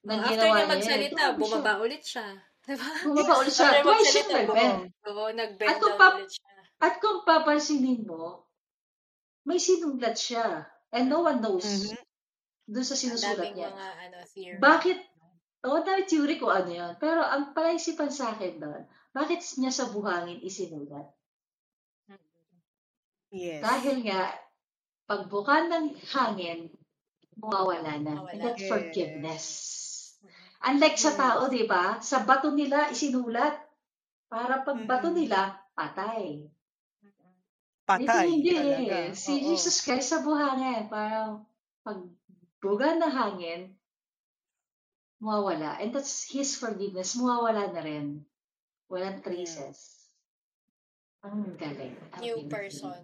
[0.06, 0.72] Nang after ginawa niya niya eh.
[0.72, 1.38] magsalita, siya.
[1.38, 2.28] bumaba ulit siya.
[2.62, 2.90] Diba?
[3.04, 3.68] Bumaba ulit siya.
[3.68, 4.82] After Twice siya magsalita, nag-bend.
[5.04, 5.24] oo.
[5.32, 6.50] Nag-bend At kung down pa- ulit siya.
[6.78, 8.24] At kung papansinin mo,
[9.44, 10.46] may sinunglat siya.
[10.90, 11.98] And no one knows Mhm.
[12.68, 13.70] doon sa sinusulat niya.
[13.70, 14.58] mga ano, theory.
[14.58, 14.98] Bakit?
[15.66, 16.94] Oo, dami theory ko ano yun.
[16.96, 21.10] Pero ang palaisipan sa akin doon, bakit niya sa buhangin isinulat?
[23.30, 23.60] Yes.
[23.60, 24.32] Dahil nga,
[25.04, 26.70] pagbuka ng hangin,
[27.36, 28.14] mawawala na.
[28.16, 28.32] Mawawala.
[28.32, 28.70] And that's Yes.
[28.70, 29.46] forgiveness.
[30.66, 31.20] Unlike sa Yes.
[31.22, 32.02] tao, di ba?
[32.02, 33.54] Sa bato nila isinulat.
[34.26, 36.42] Para pag bato nila, patay.
[37.86, 38.96] Patay Dito hindi talaga.
[39.06, 39.10] eh.
[39.14, 39.46] Si Oo.
[39.54, 41.46] Jesus Christ sa buhangin, parang
[41.86, 42.02] pag
[42.58, 43.62] buga ng hangin,
[45.22, 45.78] mawawala.
[45.78, 47.14] And that's His forgiveness.
[47.14, 48.26] Mawawala na rin.
[48.90, 50.10] Walang traces.
[51.22, 51.94] Ang galing.
[52.18, 52.50] Ang New galing.
[52.50, 52.98] person.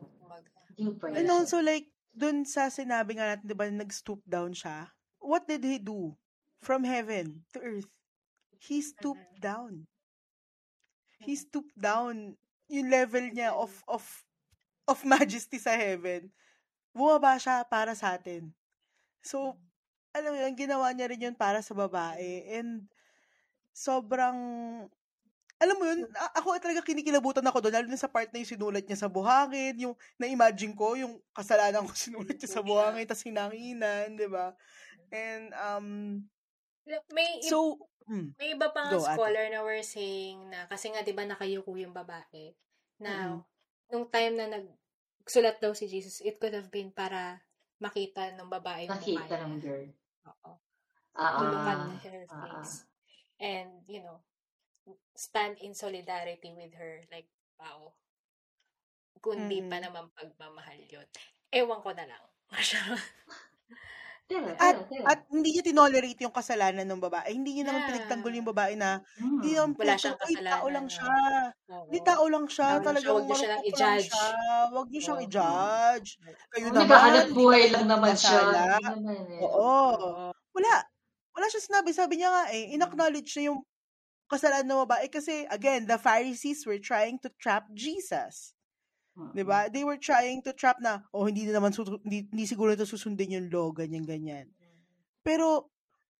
[0.82, 1.18] Yung person.
[1.22, 4.90] And also like, dun sa sinabi nga natin, di ba, nag-stoop down siya.
[5.22, 6.18] What did he do?
[6.62, 7.90] From heaven to earth.
[8.62, 9.90] He stooped down.
[11.18, 12.38] He stooped down.
[12.70, 14.06] Yung level niya of, of,
[14.86, 16.30] of majesty sa heaven.
[16.94, 18.54] Bumaba siya para sa atin.
[19.26, 19.58] So,
[20.14, 22.46] alam mo yun, ginawa niya rin yun para sa babae.
[22.52, 22.86] And,
[23.72, 24.38] sobrang,
[25.62, 28.52] alam mo yun, a- ako talaga kinikilabutan ako doon, lalo na sa part na yung
[28.52, 33.24] sinulat niya sa buhangin, yung na-imagine ko, yung kasalanan ko sinulat niya sa buhangin, tas
[33.24, 34.52] hinanginan, di ba?
[35.12, 35.88] And, um,
[37.14, 37.78] May, so,
[38.10, 39.16] mm, may iba pang Go, ate.
[39.16, 42.52] scholar na were saying na, kasi nga, di ba, nakayuko yung babae,
[42.98, 43.42] na, Mm-mm.
[43.94, 47.40] nung time na nagsulat daw si Jesus, it could have been para
[47.82, 49.42] makita ng babae yung niya.
[49.46, 49.88] ng girl.
[50.30, 50.52] Oo.
[51.12, 52.88] Ah, to look at ah, her ah, face.
[53.42, 54.22] And, you know,
[55.18, 57.04] stand in solidarity with her.
[57.12, 57.28] Like,
[57.60, 57.94] wow.
[59.22, 59.86] Kundi pa Mm.
[59.86, 61.06] naman pagmamahal yun.
[61.54, 62.24] Ewan ko na lang.
[64.32, 65.04] Tira, At- tira.
[65.12, 67.30] at hindi niya tinolerate yung kasalanan ng babae.
[67.36, 67.90] Hindi niya naman Yeah.
[67.92, 69.44] pinagtanggol yung babae na, Hmm.
[69.44, 71.16] hindi naman Wala siyang pinagtanggol, ay, tao kasalanan, lang siya.
[71.68, 72.70] Hindi tao lang siya.
[72.72, 74.08] Tao Talagang wag niyo siya lang i-judge.
[74.08, 74.28] siya.
[74.72, 75.26] Huwag niyo siyang Oo.
[75.28, 76.10] i-judge.
[76.52, 78.40] Kayo Oh, naman, naghahanap hindi buhay lang naman siya.
[78.80, 79.42] naman eh.
[79.44, 79.52] Oo.
[79.52, 80.32] Oo.
[80.56, 80.74] Wala.
[81.32, 81.90] Wala siya sinabi.
[81.92, 83.60] Sabi niya nga eh, in-acknowledge niya yung
[84.32, 88.56] kasalanan ng babae kasi, again, the Pharisees were trying to trap Jesus.
[89.16, 89.32] Mm.
[89.36, 89.68] 'Di ba?
[89.68, 92.88] They were trying to trap na, oh, hindi na naman, su- hindi, hindi siguro ito
[92.88, 94.48] susundin yung law, ganyan, ganyan.
[95.22, 95.68] Pero,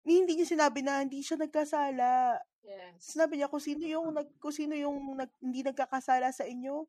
[0.04, 2.38] hindi niya sinabi na hindi siya nagkasala.
[2.62, 3.16] Yes.
[3.16, 6.86] Sinabi niya kung sino yung nag kung sino yung nag, hindi nagkakasala sa inyo,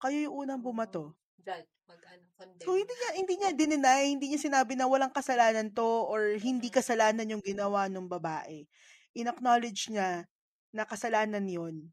[0.00, 1.16] kayo yung unang bumato.
[1.40, 1.68] Judge.
[1.86, 2.66] Mag, ano, condemn.
[2.66, 6.68] So hindi niya hindi niya dineny, hindi niya sinabi na walang kasalanan to or hindi
[6.72, 8.66] kasalanan yung ginawa ng babae.
[9.16, 10.26] In-acknowledge niya
[10.74, 11.88] na kasalanan 'yon.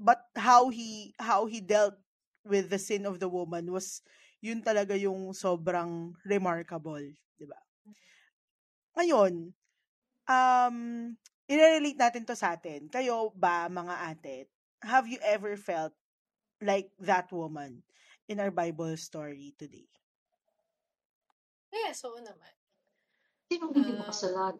[0.00, 2.00] But how he how he dealt
[2.44, 4.02] with the sin of the woman was
[4.40, 7.02] yun talaga yung sobrang remarkable,
[7.38, 7.60] 'di ba?
[8.96, 9.34] Ngayon,
[10.28, 10.76] um,
[11.52, 12.80] i-relate natin to sa atin.
[12.94, 14.36] Kayo ba, mga ate,
[14.92, 15.94] have you ever felt
[16.70, 17.82] like that woman
[18.30, 19.88] in our Bible story today?
[21.72, 22.54] Yes, oo naman.
[23.48, 23.98] Sinong hindi Ah.
[24.00, 24.56] makasalanan?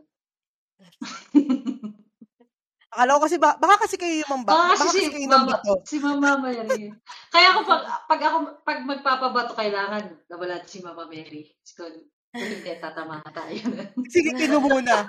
[2.90, 5.26] Akala ko kasi, ba, baka kasi kayo yung mamba, Baka baka kasi kasi si kayo
[5.30, 5.72] Mama, nambato.
[5.86, 6.82] si Mama Mary.
[7.30, 11.54] Kaya ako pag, pag ako, pag magpapabato, kailangan nawala si Mama Mary.
[11.62, 11.94] So, kung
[12.34, 13.62] hindi, tatama tayo.
[14.10, 15.06] Sige, pino muna.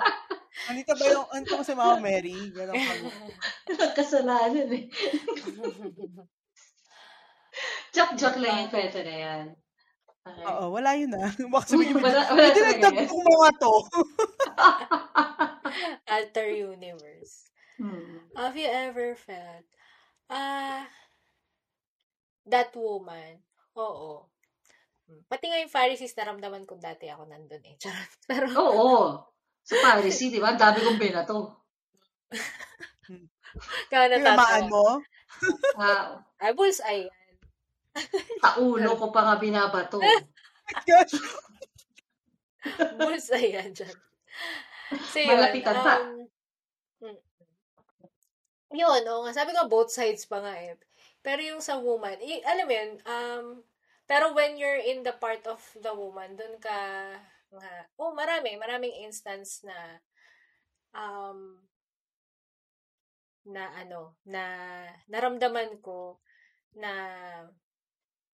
[0.69, 2.37] Andito ba yung, ano ko si Mama Mary?
[2.53, 3.09] Ganon kami.
[3.97, 4.85] Kasalanan eh.
[7.91, 9.45] Joke-joke lang yung kwento na yan.
[10.21, 10.45] Okay.
[10.45, 11.33] Oo, wala yun ah.
[11.49, 13.09] Baka sabihin mo, Wala- wala hindi yan.
[13.09, 13.73] kong mga to.
[16.13, 17.10] Alter universe.
[17.81, 18.29] Hmm.
[18.37, 19.65] Have you ever felt,
[20.29, 20.85] ah,
[22.45, 23.41] that woman,
[23.73, 24.29] oo.
[25.09, 25.21] Hmm.
[25.25, 27.75] Pati nga yung Pharisees, naramdaman ko dati ako nandun eh.
[27.81, 28.11] Charot.
[28.29, 28.97] Pero, Oo.
[29.61, 30.53] Sa Pharisee, di ba?
[30.53, 31.37] Ang dami kong binato.
[33.89, 34.69] kaya Tinamaan natatawa.
[34.69, 34.85] mo?
[35.77, 37.09] Ah, Ay, bullseye
[38.41, 39.99] taulo ko pa nga binabato.
[40.87, 41.19] Gosh.
[42.95, 43.97] Bullseye yan dyan.
[45.11, 45.35] So, yun.
[45.35, 45.93] Malapitan pa.
[45.99, 46.20] Um, mm.
[48.73, 49.27] Yun, oo.
[49.33, 50.75] Sabi ko, both sides pa nga eh.
[51.25, 53.45] Pero yung sa woman, i- alam mo yun, um,
[54.09, 56.77] pero when you're in the part of the woman, dun ka,
[57.51, 59.77] nga, oh, marami, maraming instance na,
[60.95, 61.61] um,
[63.53, 64.01] na ano,
[64.33, 64.43] na
[65.09, 66.21] naramdaman ko
[66.77, 66.91] na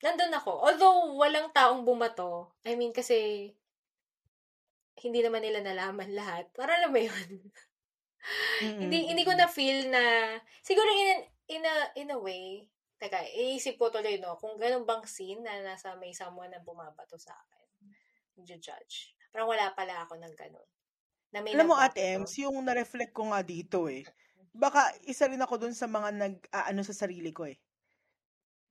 [0.04, 0.52] nandun ako.
[0.67, 2.32] Although walang taong bumato,
[2.65, 3.17] I mean kasi
[5.04, 6.45] hindi naman nila nalaman lahat.
[6.58, 7.30] Para alam mo yun.
[8.82, 10.04] hindi hindi ko na feel na
[10.63, 12.68] siguro in in a in a way
[13.02, 17.18] teka iisip ko tuloy no kung ganun bang scene na nasa may someone na bumabato
[17.20, 17.68] sa akin
[18.62, 20.68] judge parang wala pala ako ng ganun
[21.34, 21.76] na may Alam mo.
[21.80, 24.04] Ate Ems, yung na-reflect ko nga dito eh.
[24.52, 27.58] Baka isa rin ako dun sa mga nag-ano sa sarili ko eh.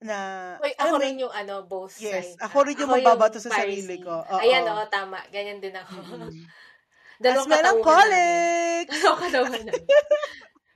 [0.01, 3.49] Na, alam ako rin yung ano both Yes, sides ako rin yung Ako magbabato sa
[3.49, 3.57] Pharisee.
[3.65, 4.13] sarili ko.
[4.21, 4.45] Oo.
[4.45, 6.53] ayan oo tama ganyan din ako Mm.
[7.23, 8.85] Dalawang As melancholic!
[8.87, 8.87] katauhan namin.
[8.93, 9.87] dalawang katauhan namin.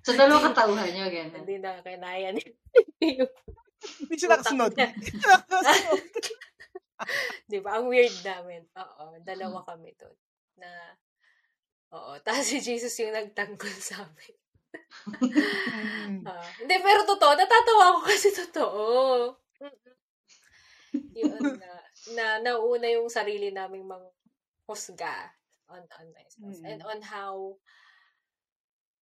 [0.01, 1.45] So, dalawang katauhan nyo, ganun.
[1.45, 2.41] hindi na kinaya ni
[4.01, 4.73] Hindi siya nakasunod.
[7.45, 7.77] Di ba?
[7.77, 8.65] Ang weird namin.
[8.81, 10.17] Oo, dalawa kami doon.
[10.57, 10.97] Na,
[11.93, 12.17] oo.
[12.25, 14.35] Tapos si Jesus yung nagtanggol sa amin.
[16.25, 17.37] Ah, hindi, pero totoo.
[17.37, 18.83] Natatawa ako kasi totoo.
[21.13, 21.71] Yun na,
[22.17, 24.09] na nauna yung sarili naming mang
[24.65, 25.29] husga
[25.71, 26.61] on, on ourselves.
[26.61, 26.67] Mm.
[26.67, 27.57] And on how,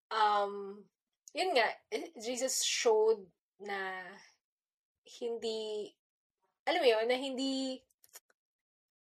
[0.09, 0.83] um,
[1.35, 3.21] yun nga, eh, Jesus showed
[3.59, 3.99] na
[5.19, 5.93] hindi
[6.63, 7.83] alam mo yun, na hindi,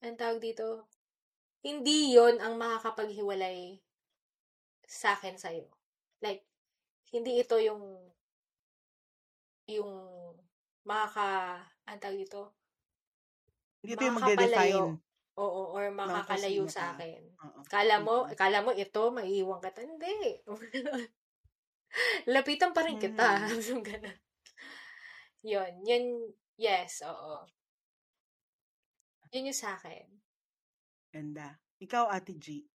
[0.02, 0.90] ang tawag dito,
[1.62, 3.78] hindi yon ang makakapaghiwalay
[4.82, 5.70] sa akin sa'yo.
[6.18, 6.42] Like,
[7.14, 8.02] hindi ito yung,
[9.70, 9.92] yung
[10.82, 12.58] makaka, ang tawag dito,
[13.82, 14.90] Hindi ito yung magde-define.
[15.34, 17.00] Oo, or makakalayo sa ka.
[17.00, 17.22] akin.
[17.40, 17.60] Oo.
[17.64, 18.36] Kala mo, Mm.
[18.36, 19.80] kala mo ito, maiiwan kita.
[19.80, 20.44] Hindi.
[22.28, 23.28] Lapitan pa rin kita.
[23.52, 23.80] Mm.
[23.80, 24.16] Ganun.
[25.42, 25.72] Yun.
[25.82, 26.04] Yun,
[26.56, 27.42] yes, oo.
[29.32, 30.04] Yun yung sa akin.
[31.10, 31.56] Ganda.
[31.80, 32.68] Ikaw, Ate G.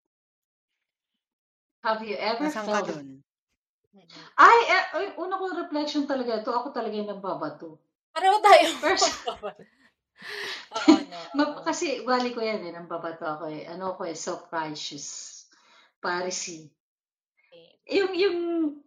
[1.82, 2.90] Have you ever Nasaan ka felt...
[2.92, 3.08] doon?
[3.94, 4.10] Mm.
[4.36, 6.50] Ay, eh, ay, una kong reflection talaga ito.
[6.50, 7.78] Ako talaga yung nagbabato.
[8.12, 8.66] Pareho tayo.
[8.82, 9.26] First-
[10.76, 10.96] oo,
[11.38, 11.46] no.
[11.68, 13.68] Kasi wali ko yan eh, nagbabato ako eh.
[13.70, 15.08] Ano ako eh, self-righteous.
[16.02, 16.70] Pharisee.
[17.88, 18.38] Yung, yung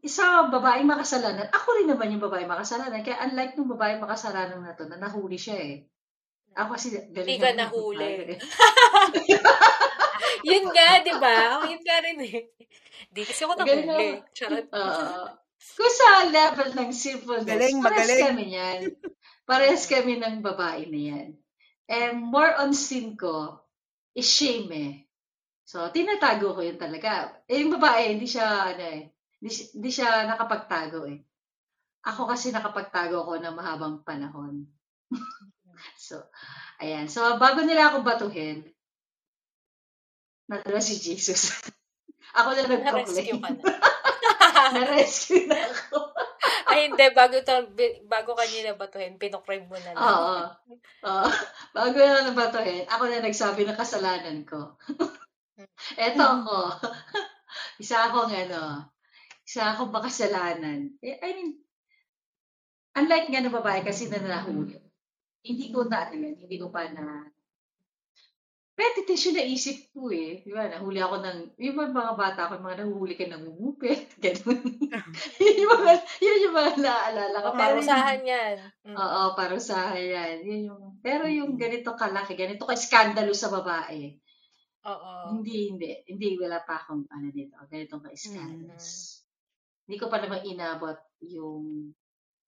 [0.05, 3.01] isa babaeng makasalanan, ako rin naman yung babaeng makasalanan.
[3.01, 5.77] Kaya unlike nung babaeng makasalanan na to, na nahuli siya eh.
[6.53, 8.11] Ako kasi galing Hindi ka nahuli.
[8.21, 8.37] mag-babae.
[10.51, 11.37] yun nga, di ba?
[11.61, 12.39] Ako yun nga rin eh.
[13.11, 14.09] Di kasi ako Galing nahuli.
[14.21, 14.35] ako.
[14.37, 14.67] Charot.
[14.69, 15.21] Oo.
[15.61, 18.25] Kung sa level ng simpleness, Galing, magaling.
[18.33, 18.81] kami yan.
[19.51, 21.29] Parehas kami ng babae na yan.
[21.91, 23.59] And more on sin ko
[24.15, 25.11] is shame eh.
[25.67, 27.35] So, tinatago ko yun talaga.
[27.51, 29.11] Eh, yung babae, hindi siya, ano eh,
[29.43, 31.19] hindi, hindi siya nakapagtago eh.
[32.07, 34.71] Ako kasi nakapagtago ko ng mahabang panahon.
[35.99, 36.31] so,
[36.79, 37.11] ayan.
[37.11, 38.71] So, bago nila ako batuhin,
[40.47, 41.59] nadala si Jesus.
[42.39, 43.43] ako na Na-rescue nag-proclaim.
[43.43, 43.75] ka na.
[44.79, 46.20] Na-rescue na ako.
[46.71, 47.07] Ay, hindi.
[47.11, 47.55] Bago, to,
[48.07, 49.99] bago kanina batuhin, pinokraim mo na lang.
[49.99, 50.37] Oo.
[51.03, 51.29] Oo.
[51.75, 54.79] Bago na nabatuhin, ako na nagsabi ng kasalanan ko.
[55.99, 56.79] Eto ako.
[57.83, 58.87] isa akong ano,
[59.43, 60.95] isa akong makasalanan.
[61.03, 61.51] Eh, I mean,
[62.95, 64.79] unlike nga na babae kasi na nahuli,
[65.43, 67.27] hindi ko na, hindi ko pa na,
[68.81, 70.41] repetition na isip ko eh.
[70.41, 74.65] Di ba, nahuli ako ng, yung mga, bata ko, mga nahuhuli ka ng umupit, ganun.
[75.37, 75.93] yun yung mga,
[76.25, 77.49] yun yung mga naaalala ko.
[77.53, 78.57] Parusahan yan.
[78.89, 78.97] Mm.
[78.97, 80.37] Oo, parusahan yan.
[80.43, 84.17] Yun yung, pero yung ganito kalaki, ganito ka skandalo sa babae.
[84.89, 85.13] Oo.
[85.37, 85.91] Hindi, hindi.
[86.09, 87.61] Hindi, wala pa akong ano dito.
[87.69, 89.21] Ganitong ka-scandalous.
[89.85, 90.97] Hindi ko pa naman inabot
[91.29, 91.93] yung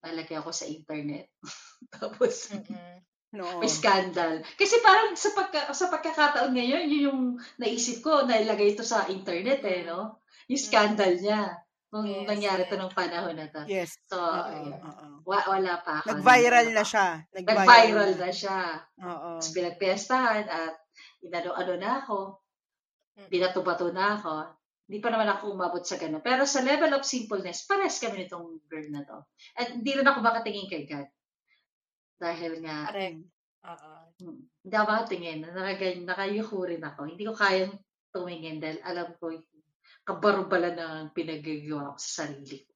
[0.01, 1.29] nalagay ako sa internet.
[1.95, 3.12] Tapos, Mm-mm.
[3.33, 3.65] No.
[3.65, 4.45] may scandal.
[4.61, 7.21] Kasi parang sa, pagka, sa pagkakataon ngayon, yun yung
[7.57, 10.21] naisip ko, nailagay ito sa internet eh, no?
[10.53, 11.57] Yung scandal niya.
[11.93, 12.71] Nung Yes, nangyari yes.
[12.73, 13.69] to nung panahon na to.
[13.69, 13.97] Yes.
[14.09, 14.73] So, yun.
[14.81, 15.05] oo.
[15.29, 16.13] Wa- wala pa ako.
[16.17, 17.07] Nag-viral na siya.
[17.37, 18.59] Nag-viral na siya.
[19.01, 19.29] Oo.
[19.41, 20.75] Tapos pinagpiestahan at
[21.21, 22.41] inano-ano na ako.
[23.29, 24.57] Binato-bato na ako.
[24.89, 26.25] Hindi pa naman ako umabot sa ganun.
[26.25, 29.19] Pero sa level of simpleness, pares kami nitong girl na to.
[29.57, 31.09] At hindi rin ako makatingin kay God.
[32.23, 33.19] Dahil nga, Correct.
[33.63, 33.91] Oo.
[34.23, 35.39] hmm, hindi ako makatingin.
[35.43, 37.01] Nakagay, nakayuko rin ako.
[37.11, 37.75] Hindi ko kayang
[38.15, 39.47] tumingin dahil alam ko yung
[40.07, 42.71] kabarubala ng pinagagawa ko sa sarili ko.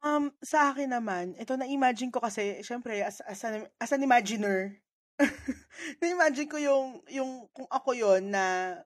[0.00, 4.80] Um, sa akin naman, ito na-imagine ko kasi, syempre, as, as, an, as an imaginer,
[6.00, 8.76] na-imagine ko yung, yung, kung ako yon na,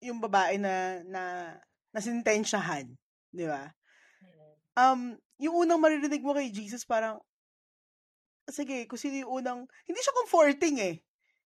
[0.00, 1.22] yung babae na, na,
[1.92, 2.88] na sintensyahan.
[3.28, 3.68] Di ba?
[4.24, 4.52] Mm.
[4.80, 5.00] Um,
[5.42, 7.18] yung unang maririnig mo kay Jesus, parang,
[8.46, 9.58] sige, kung sino yung unang,
[9.90, 10.94] hindi siya comforting eh.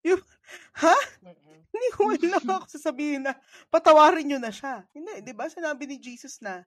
[0.04, 0.20] Yung,
[0.84, 0.96] ha?
[1.24, 1.58] Mm-mm.
[1.72, 3.32] Hindi ko lang ako sasabihin na
[3.72, 4.84] patawarin nyo na siya.
[4.92, 5.48] Hindi, di ba?
[5.48, 6.64] Sinabi ni Jesus na,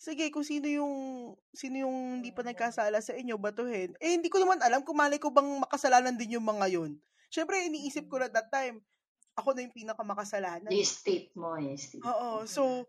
[0.00, 0.94] sige, kung sino yung,
[1.52, 3.92] sino yung hindi pa nagkasala sa inyo, batuhin.
[4.00, 6.96] Eh, hindi ko naman alam kung malay ko bang makasalanan din yung mga yun.
[7.32, 8.80] Siyempre, iniisip ko na that time,
[9.34, 10.70] ako na yung pinakamakasalanan.
[10.70, 12.04] Yung state mo, yung state.
[12.04, 12.86] Oo, so,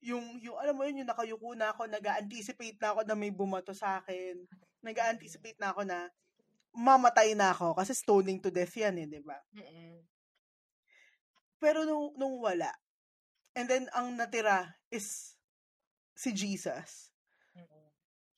[0.00, 3.74] yung, yung, alam mo yun, yung nakayuko na ako, nag-anticipate na ako na may bumato
[3.74, 4.46] sa akin.
[4.82, 6.06] Nag-anticipate na ako na
[6.74, 9.38] mamatay na ako kasi stoning to death yan eh, di ba?
[9.50, 9.98] Mm-mm.
[11.58, 12.70] Pero nung, nung wala,
[13.58, 15.34] and then ang natira is
[16.14, 17.10] si Jesus.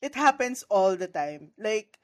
[0.01, 1.53] It happens all the time.
[1.61, 2.01] Like,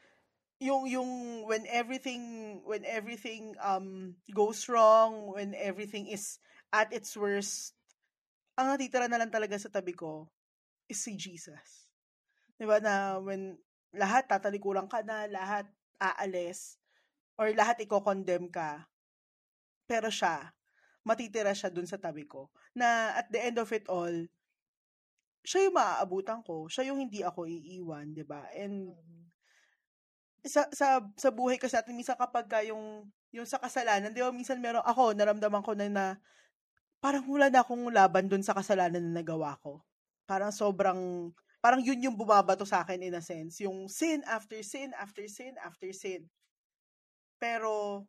[0.61, 1.11] yung, yung,
[1.49, 6.37] when everything, when everything, um, goes wrong, when everything is
[6.77, 7.73] at its worst,
[8.57, 10.27] ang natitira na lang talaga sa tabi ko
[10.89, 11.93] is si Jesus.
[12.57, 13.61] Diba na when
[13.93, 15.69] lahat tatalikuran ka na, lahat
[16.01, 16.81] aalis,
[17.37, 18.89] or lahat iko-condemn ka,
[19.85, 20.53] pero siya,
[21.05, 22.49] matitira siya dun sa tabi ko.
[22.73, 24.13] Na at the end of it all,
[25.47, 26.67] siya yung maaabutan ko.
[26.67, 28.51] Siya yung hindi ako iiwan, 'di ba?
[28.51, 29.25] And Mm-mm.
[30.43, 34.35] sa sa sa buhay kasi natin minsan kapag ka yung yung sa kasalanan, 'di ba?
[34.35, 36.07] Minsan meron ako naramdaman ko na na
[37.07, 39.79] parang wala na akong laban dun sa kasalanan na nagawa ko.
[40.27, 41.31] Parang sobrang
[41.63, 43.63] parang yun yung bumabato sa akin in a sense.
[43.63, 46.27] Yung sin after sin after sin after sin.
[47.39, 48.03] Pero,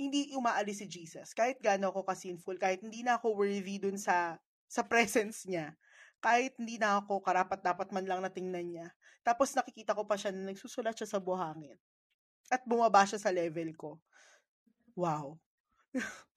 [0.00, 1.36] hindi umaalis si Jesus.
[1.36, 5.76] Kahit gaano ako ka-sinful, kahit hindi na ako worthy dun sa, sa presence niya,
[6.24, 8.88] kahit hindi na ako karapat-dapat man lang natingnan niya.
[9.20, 11.76] Tapos nakikita ko pa siya na nagsusulat siya sa buhangin.
[12.48, 14.00] At bumaba siya sa level ko.
[14.96, 15.36] Wow.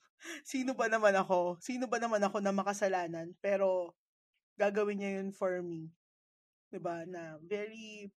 [0.46, 1.58] Sino ba naman ako?
[1.64, 3.34] Sino ba naman ako na makasalanan?
[3.44, 3.96] Pero,
[4.60, 5.92] gagawin niya yun for me.
[6.82, 7.06] ba?
[7.08, 8.10] Na very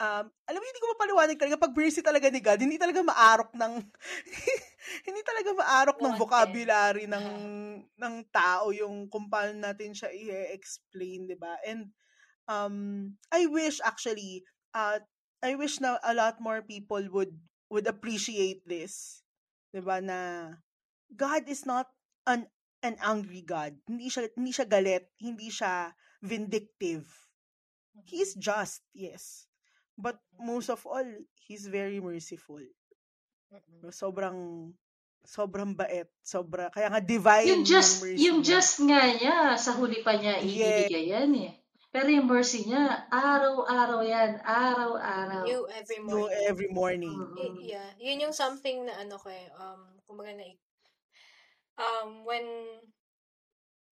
[0.00, 3.50] um, alam mo, hindi ko mapaliwanag talaga pag mercy talaga ni God, hindi talaga maarok
[3.56, 3.74] ng
[5.08, 7.26] hindi talaga maarok ng vocabulary ng
[8.02, 11.56] ng tao yung kung paano natin siya i-explain, 'di ba?
[11.64, 11.90] And
[12.48, 12.76] um
[13.32, 15.00] I wish actually uh
[15.44, 17.34] I wish na a lot more people would
[17.70, 19.25] would appreciate this.
[19.70, 20.50] 'Di ba na
[21.10, 21.86] God is not
[22.26, 22.46] an
[22.82, 23.74] an angry God.
[23.86, 25.90] Hindi siya hindi siya galit, hindi siya
[26.22, 27.06] vindictive.
[28.04, 29.48] He is just, yes.
[29.96, 32.60] But most of all, he's very merciful.
[33.88, 34.70] Sobrang
[35.26, 38.50] sobrang bait, sobra kaya nga divine Yung just, mercy yung niya.
[38.62, 40.86] just nga niya, sa huli pa niya Yes.
[40.86, 41.52] ibibigay yan eh.
[41.96, 45.48] Pero yung mercy niya, araw-araw yan, araw-araw.
[45.48, 46.44] You every morning.
[46.44, 47.16] every morning.
[47.16, 47.56] Y- Mm.
[47.64, 50.44] yeah, yun yung something na ano ko eh, um, kumbaga na,
[51.80, 52.44] um, when,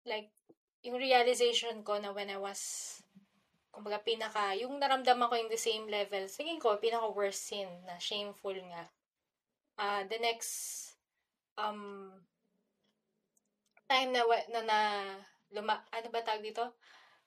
[0.05, 0.29] like,
[0.85, 2.61] yung realization ko na when I was,
[3.73, 7.97] kumbaga pinaka, yung naramdaman ko in the same level, tingin ko, pinaka worst sin na
[7.97, 8.93] shameful nga.
[9.81, 10.93] Ah, the next,
[11.57, 12.13] um,
[13.89, 14.79] time na, wa- na, na,
[15.49, 16.77] luma, ano ba tawag dito?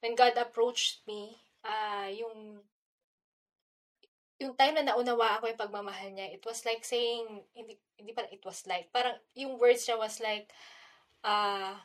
[0.00, 2.64] When God approached me, ah, yung
[4.40, 8.24] yung time na naunawa ako yung pagmamahal niya, it was like saying, hindi, hindi pa,
[8.32, 10.48] it was like, parang, yung words niya was like,
[11.20, 11.76] uh,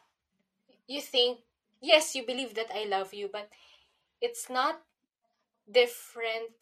[0.87, 1.43] you think,
[1.83, 3.51] yes, you believe that I love you, but
[4.23, 4.79] it's not
[5.67, 6.55] different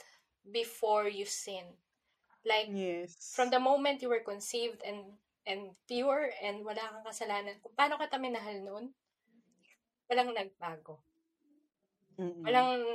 [0.49, 1.77] before you sin.
[2.41, 3.13] Like, Yes.
[3.37, 7.99] from the moment you were conceived and and pure and wala kang kasalanan, kung paano
[7.99, 8.85] kita minahal noon,
[10.09, 11.03] walang nagbago.
[12.19, 12.43] Mm-mm.
[12.45, 12.85] Walang,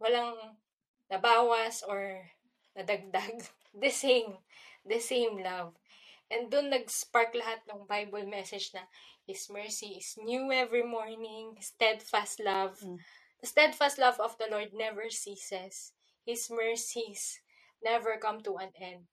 [0.00, 0.36] walang
[1.10, 2.30] nabawas or
[2.76, 3.40] nadagdag.
[3.74, 4.38] The same.
[4.86, 5.74] The same love.
[6.30, 8.86] And doon nag-spark lahat ng Bible message na
[9.26, 12.78] His mercy is new every morning, steadfast love.
[12.84, 13.00] Mm.
[13.40, 15.92] The steadfast love of the Lord never ceases.
[16.24, 17.40] His mercies
[17.82, 19.08] never come to an end.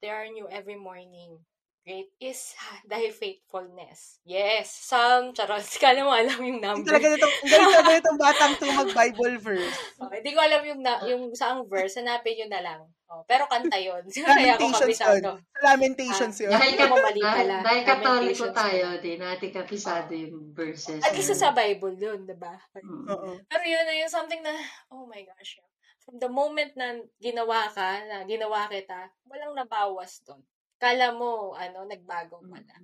[0.00, 1.44] They are new every morning.
[1.80, 2.52] Great is
[2.90, 4.20] thy faithfulness.
[4.22, 5.64] Yes, Psalm, charot.
[5.82, 6.92] Kala mo alam yung Hindi number.
[6.92, 9.76] talaga nitong, hindi talaga nitong batang to mag-Bible verse.
[10.00, 12.80] Oh, hindi ko alam yung na, yung saang verse, hanapin yun na lang.
[13.10, 14.04] Oh, pero kanta yun.
[14.06, 14.78] Kaya ako Lamentations yun.
[14.78, 15.30] kabisado.
[15.58, 16.52] Lamentations yun.
[16.52, 17.56] Dahil, Hindi mo kat- mali dahil, pala.
[17.64, 21.00] dahil katoliko tayo, di natin kapisado yung verses.
[21.02, 21.50] At isa na sa.
[21.50, 22.54] Bible yun, di ba?
[22.76, 23.04] Mm.
[23.08, 23.30] Oo.
[23.42, 24.52] Pero yun na yung something na,
[24.92, 25.58] oh my gosh.
[26.04, 30.44] From the moment na ginawa ka, na ginawa kita, walang nabawas doon.
[30.80, 32.74] Kala mo, ano, nagbago pala.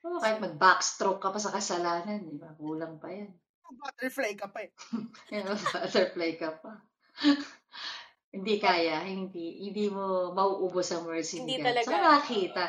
[0.00, 2.56] Oh, kahit mag-backstroke ka pa sa kasalanan, di ba?
[2.56, 3.28] Kulang pa yan.
[3.70, 4.72] Butterfly ka pa eh.
[5.36, 6.80] Yan, butterfly ka pa.
[8.34, 11.66] hindi kaya, hindi hindi mo mauubos ang mercy Hindi God.
[11.68, 11.86] talaga.
[11.86, 12.64] Saka nakakita,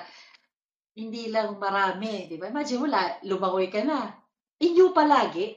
[0.99, 2.51] hindi lang marami, di ba?
[2.51, 2.87] Imagine mo,
[3.23, 4.11] lumangoy ka na.
[4.59, 5.55] Inyo palagi.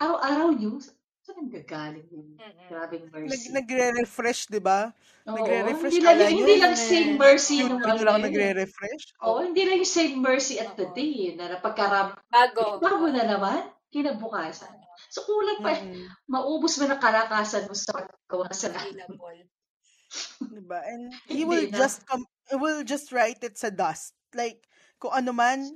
[0.00, 0.80] Araw-araw nyo.
[1.26, 2.38] Saan ang gagaling yun?
[2.38, 2.68] Mm-mm.
[2.70, 3.50] Grabing Nag, mercy.
[3.50, 4.94] nagre-refresh, di ba?
[5.26, 6.78] Nagre-refresh hindi lang, hindi yun, lang eh.
[6.78, 9.02] same mercy Yung nung ano lang nagre-refresh.
[9.26, 11.12] Oo, hindi lang yung same mercy at the day.
[11.26, 12.78] eh, Na napagkarap, Bago.
[12.78, 14.70] bago na naman, kinabukasan.
[15.10, 16.06] So kulang pa, Mm-mm.
[16.30, 19.50] maubos mo ng kalakasan mo sa paggawa sa Available.
[20.54, 20.78] Diba?
[20.86, 21.74] And he will na.
[21.74, 24.14] just come, he will just write it sa dust.
[24.30, 24.62] Like,
[25.02, 25.74] kung ano man,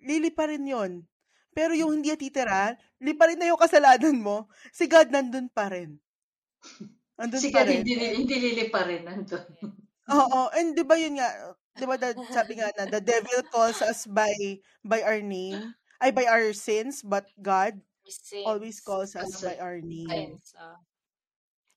[0.00, 1.04] lili pa rin yun.
[1.56, 5.98] Pero yung hindi titira, lipa rin na yung kasalanan mo, si God nandun pa rin.
[7.18, 7.82] Andun Sige, pa rin.
[7.82, 9.44] hindi, hindi lili pa rin nandun.
[10.08, 11.28] Oo, and 'di ba yun nga,
[11.76, 14.32] 'di ba the- sabi nga na the devil calls us by
[14.84, 15.72] by our name,
[16.04, 18.44] ay by our sins, but God Sins.
[18.44, 20.52] always calls us by our name, Sins.
[20.60, 20.76] ah,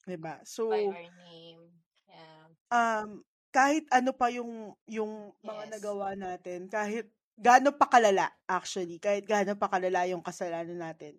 [0.08, 0.42] 'di ba?
[0.44, 1.62] So by our name.
[2.08, 2.48] Yeah.
[2.72, 3.24] um
[3.56, 5.72] kahit ano pa yung yung mga Yes.
[5.80, 7.08] nagawa natin, kahit
[7.38, 11.18] gaano pa kalala actually, kahit gaano pa kalala yung kasalanan natin.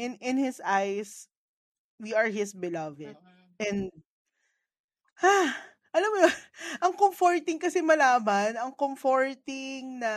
[0.00, 1.28] In in his eyes,
[2.00, 3.16] we are his beloved.
[3.60, 3.92] And,
[5.22, 5.38] ha,
[5.90, 6.36] alam mo yun,
[6.84, 10.14] ang comforting kasi malaman, ang comforting na,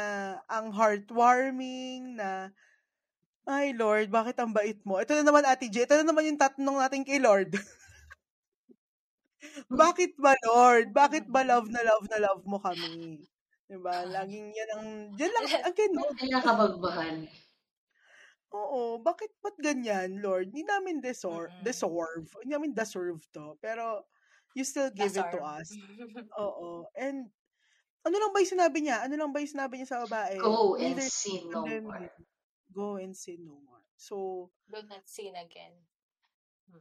[0.47, 2.53] ang heartwarming na,
[3.47, 4.99] ay Lord, bakit ang bait mo?
[5.01, 7.55] Ito na naman Ate J, ito na naman yung tatanong natin kay Lord.
[9.81, 10.95] bakit ba Lord?
[10.95, 13.19] Bakit ba love na love na love mo kami?
[13.65, 14.05] Diba?
[14.05, 16.13] Laging yan ang, yan lang, ang kinod.
[16.19, 17.17] Kaya ka magmahal.
[18.53, 20.53] Oo, bakit ba't ganyan, Lord?
[20.53, 21.65] Hindi namin deserve, Mm-mm.
[21.65, 23.57] deserve, hindi namin deserve to.
[23.57, 24.05] Pero,
[24.53, 25.57] you still give it to Deserve.
[25.57, 25.67] us.
[26.37, 26.85] Oo.
[26.93, 27.33] And,
[28.05, 29.01] ano lang ba yung sinabi niya?
[29.01, 30.37] Ano lang ba yung sinabi niya sa babae?
[30.37, 32.09] Go and Neither sin no condemn more.
[32.69, 33.81] Go and sin no more.
[33.97, 35.73] So, Do not sin again.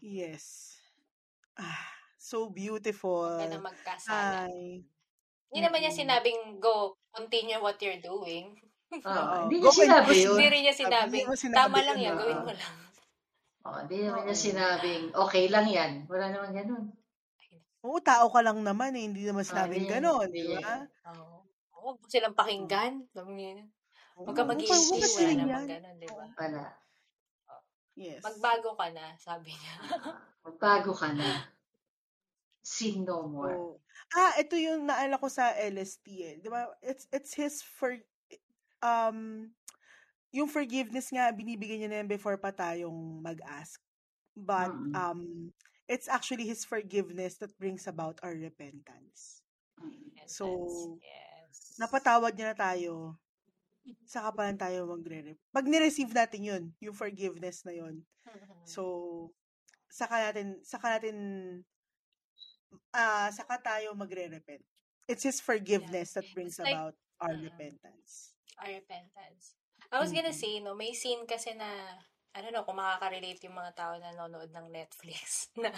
[0.05, 0.77] yes.
[1.55, 3.33] Ah, so beautiful.
[3.33, 4.37] Huwag ka na magkasala.
[4.53, 4.85] Ay.
[5.53, 8.57] Hindi naman niya sinabing, go, continue what you're doing.
[8.89, 10.33] Oo, hindi niya sinabi yun.
[10.33, 12.75] Hindi rin niya sinabing, tama lang yan, gawin mo lang.
[13.63, 15.93] Oh, hindi naman niya sinabing, okay lang yan.
[16.09, 16.85] Wala naman ganun.
[17.85, 19.05] Oo, tao ka lang naman eh.
[19.11, 20.41] Hindi naman Oh, sinabing ganon, hindi.
[20.41, 20.89] di ba?
[21.13, 21.45] Oo.
[21.83, 23.05] Huwag mo silang pakinggan.
[23.13, 23.69] Sabi niya,
[24.17, 25.03] Huwag ka mag-iisip.
[25.03, 25.67] huwag Wala yan.
[25.69, 26.27] ganun, di ba?
[26.41, 26.65] Wala.
[27.93, 28.25] Yes.
[28.25, 29.75] Magbago ka na, sabi niya.
[30.49, 31.45] Magbago ka na.
[32.63, 33.53] Sin no more.
[33.53, 33.77] Oo.
[34.13, 36.35] Ah, ito yung naala ko sa LST eh.
[36.41, 36.69] Di ba?
[36.85, 37.97] It's, it's his for,
[38.85, 39.49] um,
[40.33, 43.81] yung forgiveness nga, binibigyan niya na yan before pa tayong mag-ask.
[44.37, 44.93] But, Mm-mm.
[44.97, 45.53] um,
[45.89, 49.43] it's actually his forgiveness that brings about our repentance.
[50.29, 50.47] So,
[51.01, 51.77] yes.
[51.77, 53.17] Napatawad niya na tayo.
[54.07, 58.01] Saka pa lang tayo magre Pag ni-receive natin yun, yung forgiveness na yun.
[58.25, 58.65] Mhm.
[58.65, 58.83] So,
[59.91, 61.17] saka natin, saka natin,
[62.93, 64.63] ah, saka tayo magre-repent.
[65.07, 67.51] It's His forgiveness that brings It's like- about our Mm.
[67.51, 68.35] repentance.
[68.59, 69.57] Our repentance.
[69.93, 70.41] I was gonna Mm-mm.
[70.41, 71.69] say, no, may scene kasi na,
[72.33, 75.69] I don't know kung makaka-relate yung mga tao na nanonood ng Netflix na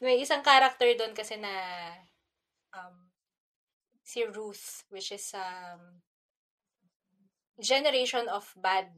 [0.00, 1.52] may isang character doon kasi na
[2.72, 3.12] um,
[4.00, 6.00] si Ruth, which is um,
[7.60, 8.90] generation of bad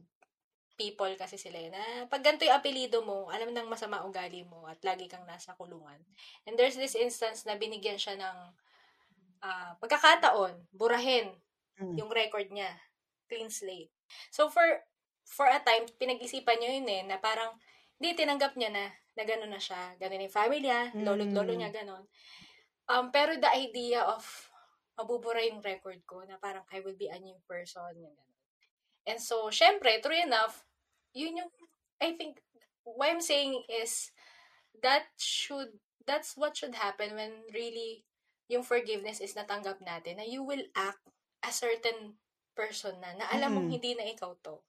[0.77, 4.69] people kasi sila eh, na pag ganito yung apelido mo, alam nang masama ugali mo
[4.69, 5.97] at lagi kang nasa kulungan.
[6.45, 8.37] And there's this instance na binigyan siya ng
[9.45, 11.29] ah, pagkakataon, burahin
[11.77, 11.93] Mm.
[11.93, 12.73] yung record niya.
[13.29, 13.93] Clean slate.
[14.33, 14.65] So, for
[15.29, 17.53] for a time, pinag-isipan niya yun eh, na parang,
[18.01, 19.93] hindi, tinanggap niya na, na gano'n na siya.
[20.01, 21.59] Gano'n yung family niya, lolo't lolo Mm.
[21.61, 22.03] niya, gano'n.
[22.89, 24.25] Um, pero the idea of,
[24.97, 28.35] mabubura yung record ko, na parang, I will be a new person, yung gano'n.
[29.07, 30.66] And so, syempre, true enough,
[31.17, 31.51] yun yung,
[31.97, 32.37] I think,
[32.85, 34.13] what I'm saying is,
[34.85, 38.05] that should, that's what should happen when really,
[38.45, 41.01] yung forgiveness is natanggap natin, na you will act
[41.41, 42.21] a certain
[42.53, 43.73] person na, na alam mong Mm.
[43.81, 44.61] hindi na ikaw to.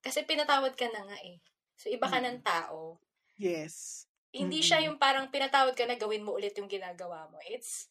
[0.00, 1.44] Kasi pinatawad ka na nga eh.
[1.76, 2.96] So, iba ka ng tao.
[3.36, 4.04] Yes.
[4.32, 4.68] Hindi Mm-mm.
[4.68, 7.40] siya yung parang pinatawad ka na gawin mo ulit yung ginagawa mo.
[7.48, 7.88] It's,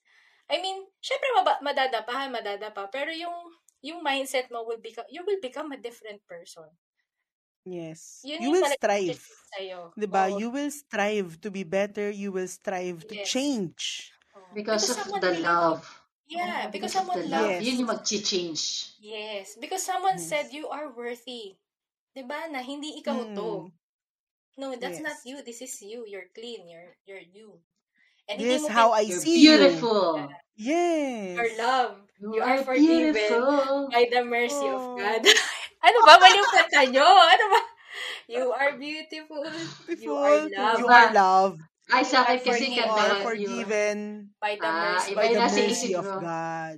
[0.49, 2.89] I mean, syempre maba- madadapahan, madadapa.
[2.89, 6.69] Pero yung, yung mindset mo will become, you will become a different person.
[7.69, 8.25] Yes.
[8.25, 9.13] Yun you will strive.
[9.13, 9.93] shift sa'yo.
[9.93, 10.27] 'Di ba?
[10.33, 10.41] Oo.
[10.41, 12.09] You will strive to be better.
[12.09, 13.29] You will strive to Yes.
[13.29, 14.09] change.
[14.33, 14.49] Oo.
[14.57, 15.85] Because of someone the really- love.
[16.29, 17.49] Yeah, because of someone the love.
[17.49, 17.65] loves Yes.
[17.65, 18.63] Yun yung mag-change.
[19.01, 20.29] Yes, because someone Yes.
[20.29, 21.57] said you are worthy.
[21.57, 21.57] worthy.
[22.13, 22.49] 'Di ba?
[22.49, 23.49] Na hindi ikaw to.
[23.65, 23.73] Mm.
[24.59, 25.05] No, that's Yes.
[25.05, 25.41] not you.
[25.41, 26.03] This is you.
[26.05, 26.67] You're clean.
[26.69, 27.57] You're you're you.
[28.29, 29.57] And This hindi mo how I You're see you.
[29.57, 30.29] beautiful.
[30.53, 31.33] Yes.
[31.33, 32.05] You're loved.
[32.21, 33.15] You, You are are forgiven
[33.89, 34.99] by the mercy of Oh.
[34.99, 35.23] God.
[35.83, 36.13] ano ba?
[36.19, 37.07] Mali yung kanta nyo?
[37.07, 37.61] Ano ba?
[38.29, 39.43] You are beautiful.
[39.97, 40.17] You Beautiful.
[40.17, 41.59] are loved You are loved.
[41.89, 42.85] Ay, sa akin You are kasi You forgiven.
[42.85, 43.25] kanta are yun.
[43.25, 43.97] forgiven
[44.37, 46.17] by the Ah, mercy by the mercy of mo.
[46.21, 46.77] God.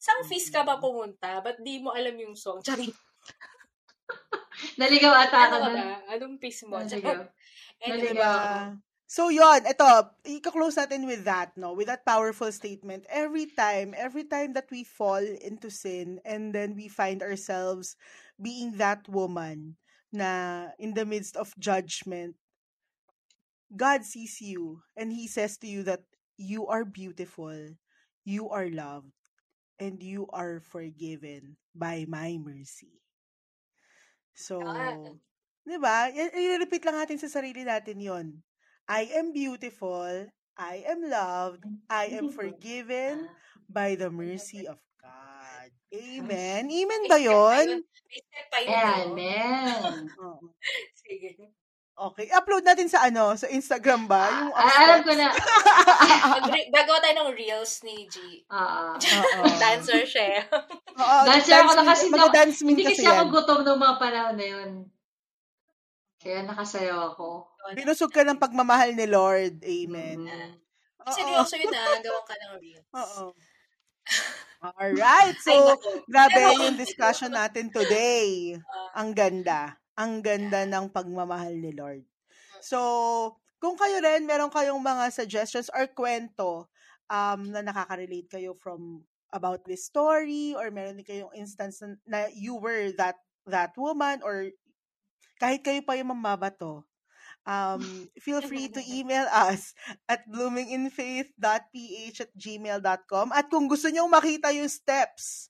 [0.00, 1.42] Saan feast ka ba pumunta?
[1.44, 2.64] Ba't di mo alam yung song?
[2.64, 2.90] Charing.
[4.80, 5.84] Naligaw ata Ano ka na.
[6.08, 6.80] Anong feast mo?
[6.80, 7.28] Naligaw.
[7.84, 8.80] Anyway, Naligaw.
[9.06, 9.86] So, yon ito,
[10.26, 11.76] i-close natin with that, no?
[11.76, 13.06] With that powerful statement.
[13.06, 17.94] Every time, every time that we fall into sin and then we find ourselves
[18.40, 19.76] being that woman
[20.12, 22.36] na in the midst of judgment,
[23.74, 26.04] God sees you and He says to you that
[26.36, 27.56] you are beautiful,
[28.24, 29.12] you are loved,
[29.80, 33.00] and you are forgiven by my mercy.
[34.36, 35.20] So, Yan.
[35.66, 36.12] di ba?
[36.12, 38.26] I-repeat lang natin sa sarili natin yon.
[38.86, 43.26] I am beautiful, I am loved, I am forgiven
[43.66, 44.85] by the mercy of God.
[45.96, 46.62] Amen.
[46.68, 47.66] Amen ba yon?
[48.52, 50.10] Amen.
[51.02, 51.56] Sige.
[51.96, 52.28] Okay.
[52.28, 53.32] Upload natin sa ano?
[53.40, 54.28] Sa Instagram ba?
[54.28, 55.32] Yung Ah, alam ko na.
[56.76, 58.44] Gagawa tayo ng reels ni G.
[58.52, 59.00] Ah, ah.
[59.00, 59.48] Oo.
[59.64, 60.44] Dancer siya.
[60.92, 63.60] Oo, Dancer ako na dance kasi min- na- magda-dance min Hindi kasi kasi ako gutom
[63.64, 64.70] noong mga panahon na yun.
[66.20, 67.48] Kaya nakasayaw ako.
[67.72, 69.64] Binusog ka ng pagmamahal ni Lord.
[69.64, 70.28] Amen.
[70.28, 70.52] Mm.
[71.00, 71.26] Kasi Oo.
[71.32, 71.96] seryoso yun ah.
[71.96, 72.88] Gawan ka ng reels.
[72.92, 73.32] Oo.
[74.62, 75.36] Alright.
[75.36, 75.78] Ay, So,
[76.08, 78.56] grabe yung discussion natin today.
[78.58, 79.04] Ah.
[79.04, 79.76] Ang ganda.
[79.96, 82.04] Ang ganda ng pagmamahal ni Lord.
[82.60, 82.78] So,
[83.60, 86.68] kung kayo rin, meron kayong mga suggestions or kwento
[87.08, 89.04] um, na nakaka-relate kayo from
[89.34, 94.22] about this story or meron din kayong instance na, na you were that that woman
[94.22, 94.48] or
[95.36, 96.86] kahit kayo pa yung mamabato,
[97.46, 97.80] um,
[98.24, 99.72] feel free to email us
[100.12, 103.26] at bloominginfaith.ph at gmail.com.
[103.32, 105.48] At kung gusto nyo makita yung steps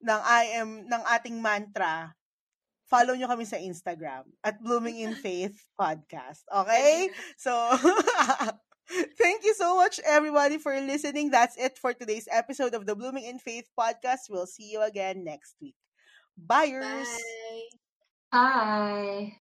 [0.00, 2.16] ng I am, ng ating mantra,
[2.90, 6.42] follow nyo kami sa Instagram at Blooming in Faith Podcast.
[6.50, 7.12] Okay?
[7.38, 7.52] So,
[9.20, 11.30] thank you so much, everybody, for listening.
[11.30, 14.26] That's it for today's episode of the Blooming in Faith Podcast.
[14.26, 15.78] We'll see you again next week.
[16.34, 16.74] Bye.
[16.80, 17.06] Bye.
[18.32, 19.40] Hi.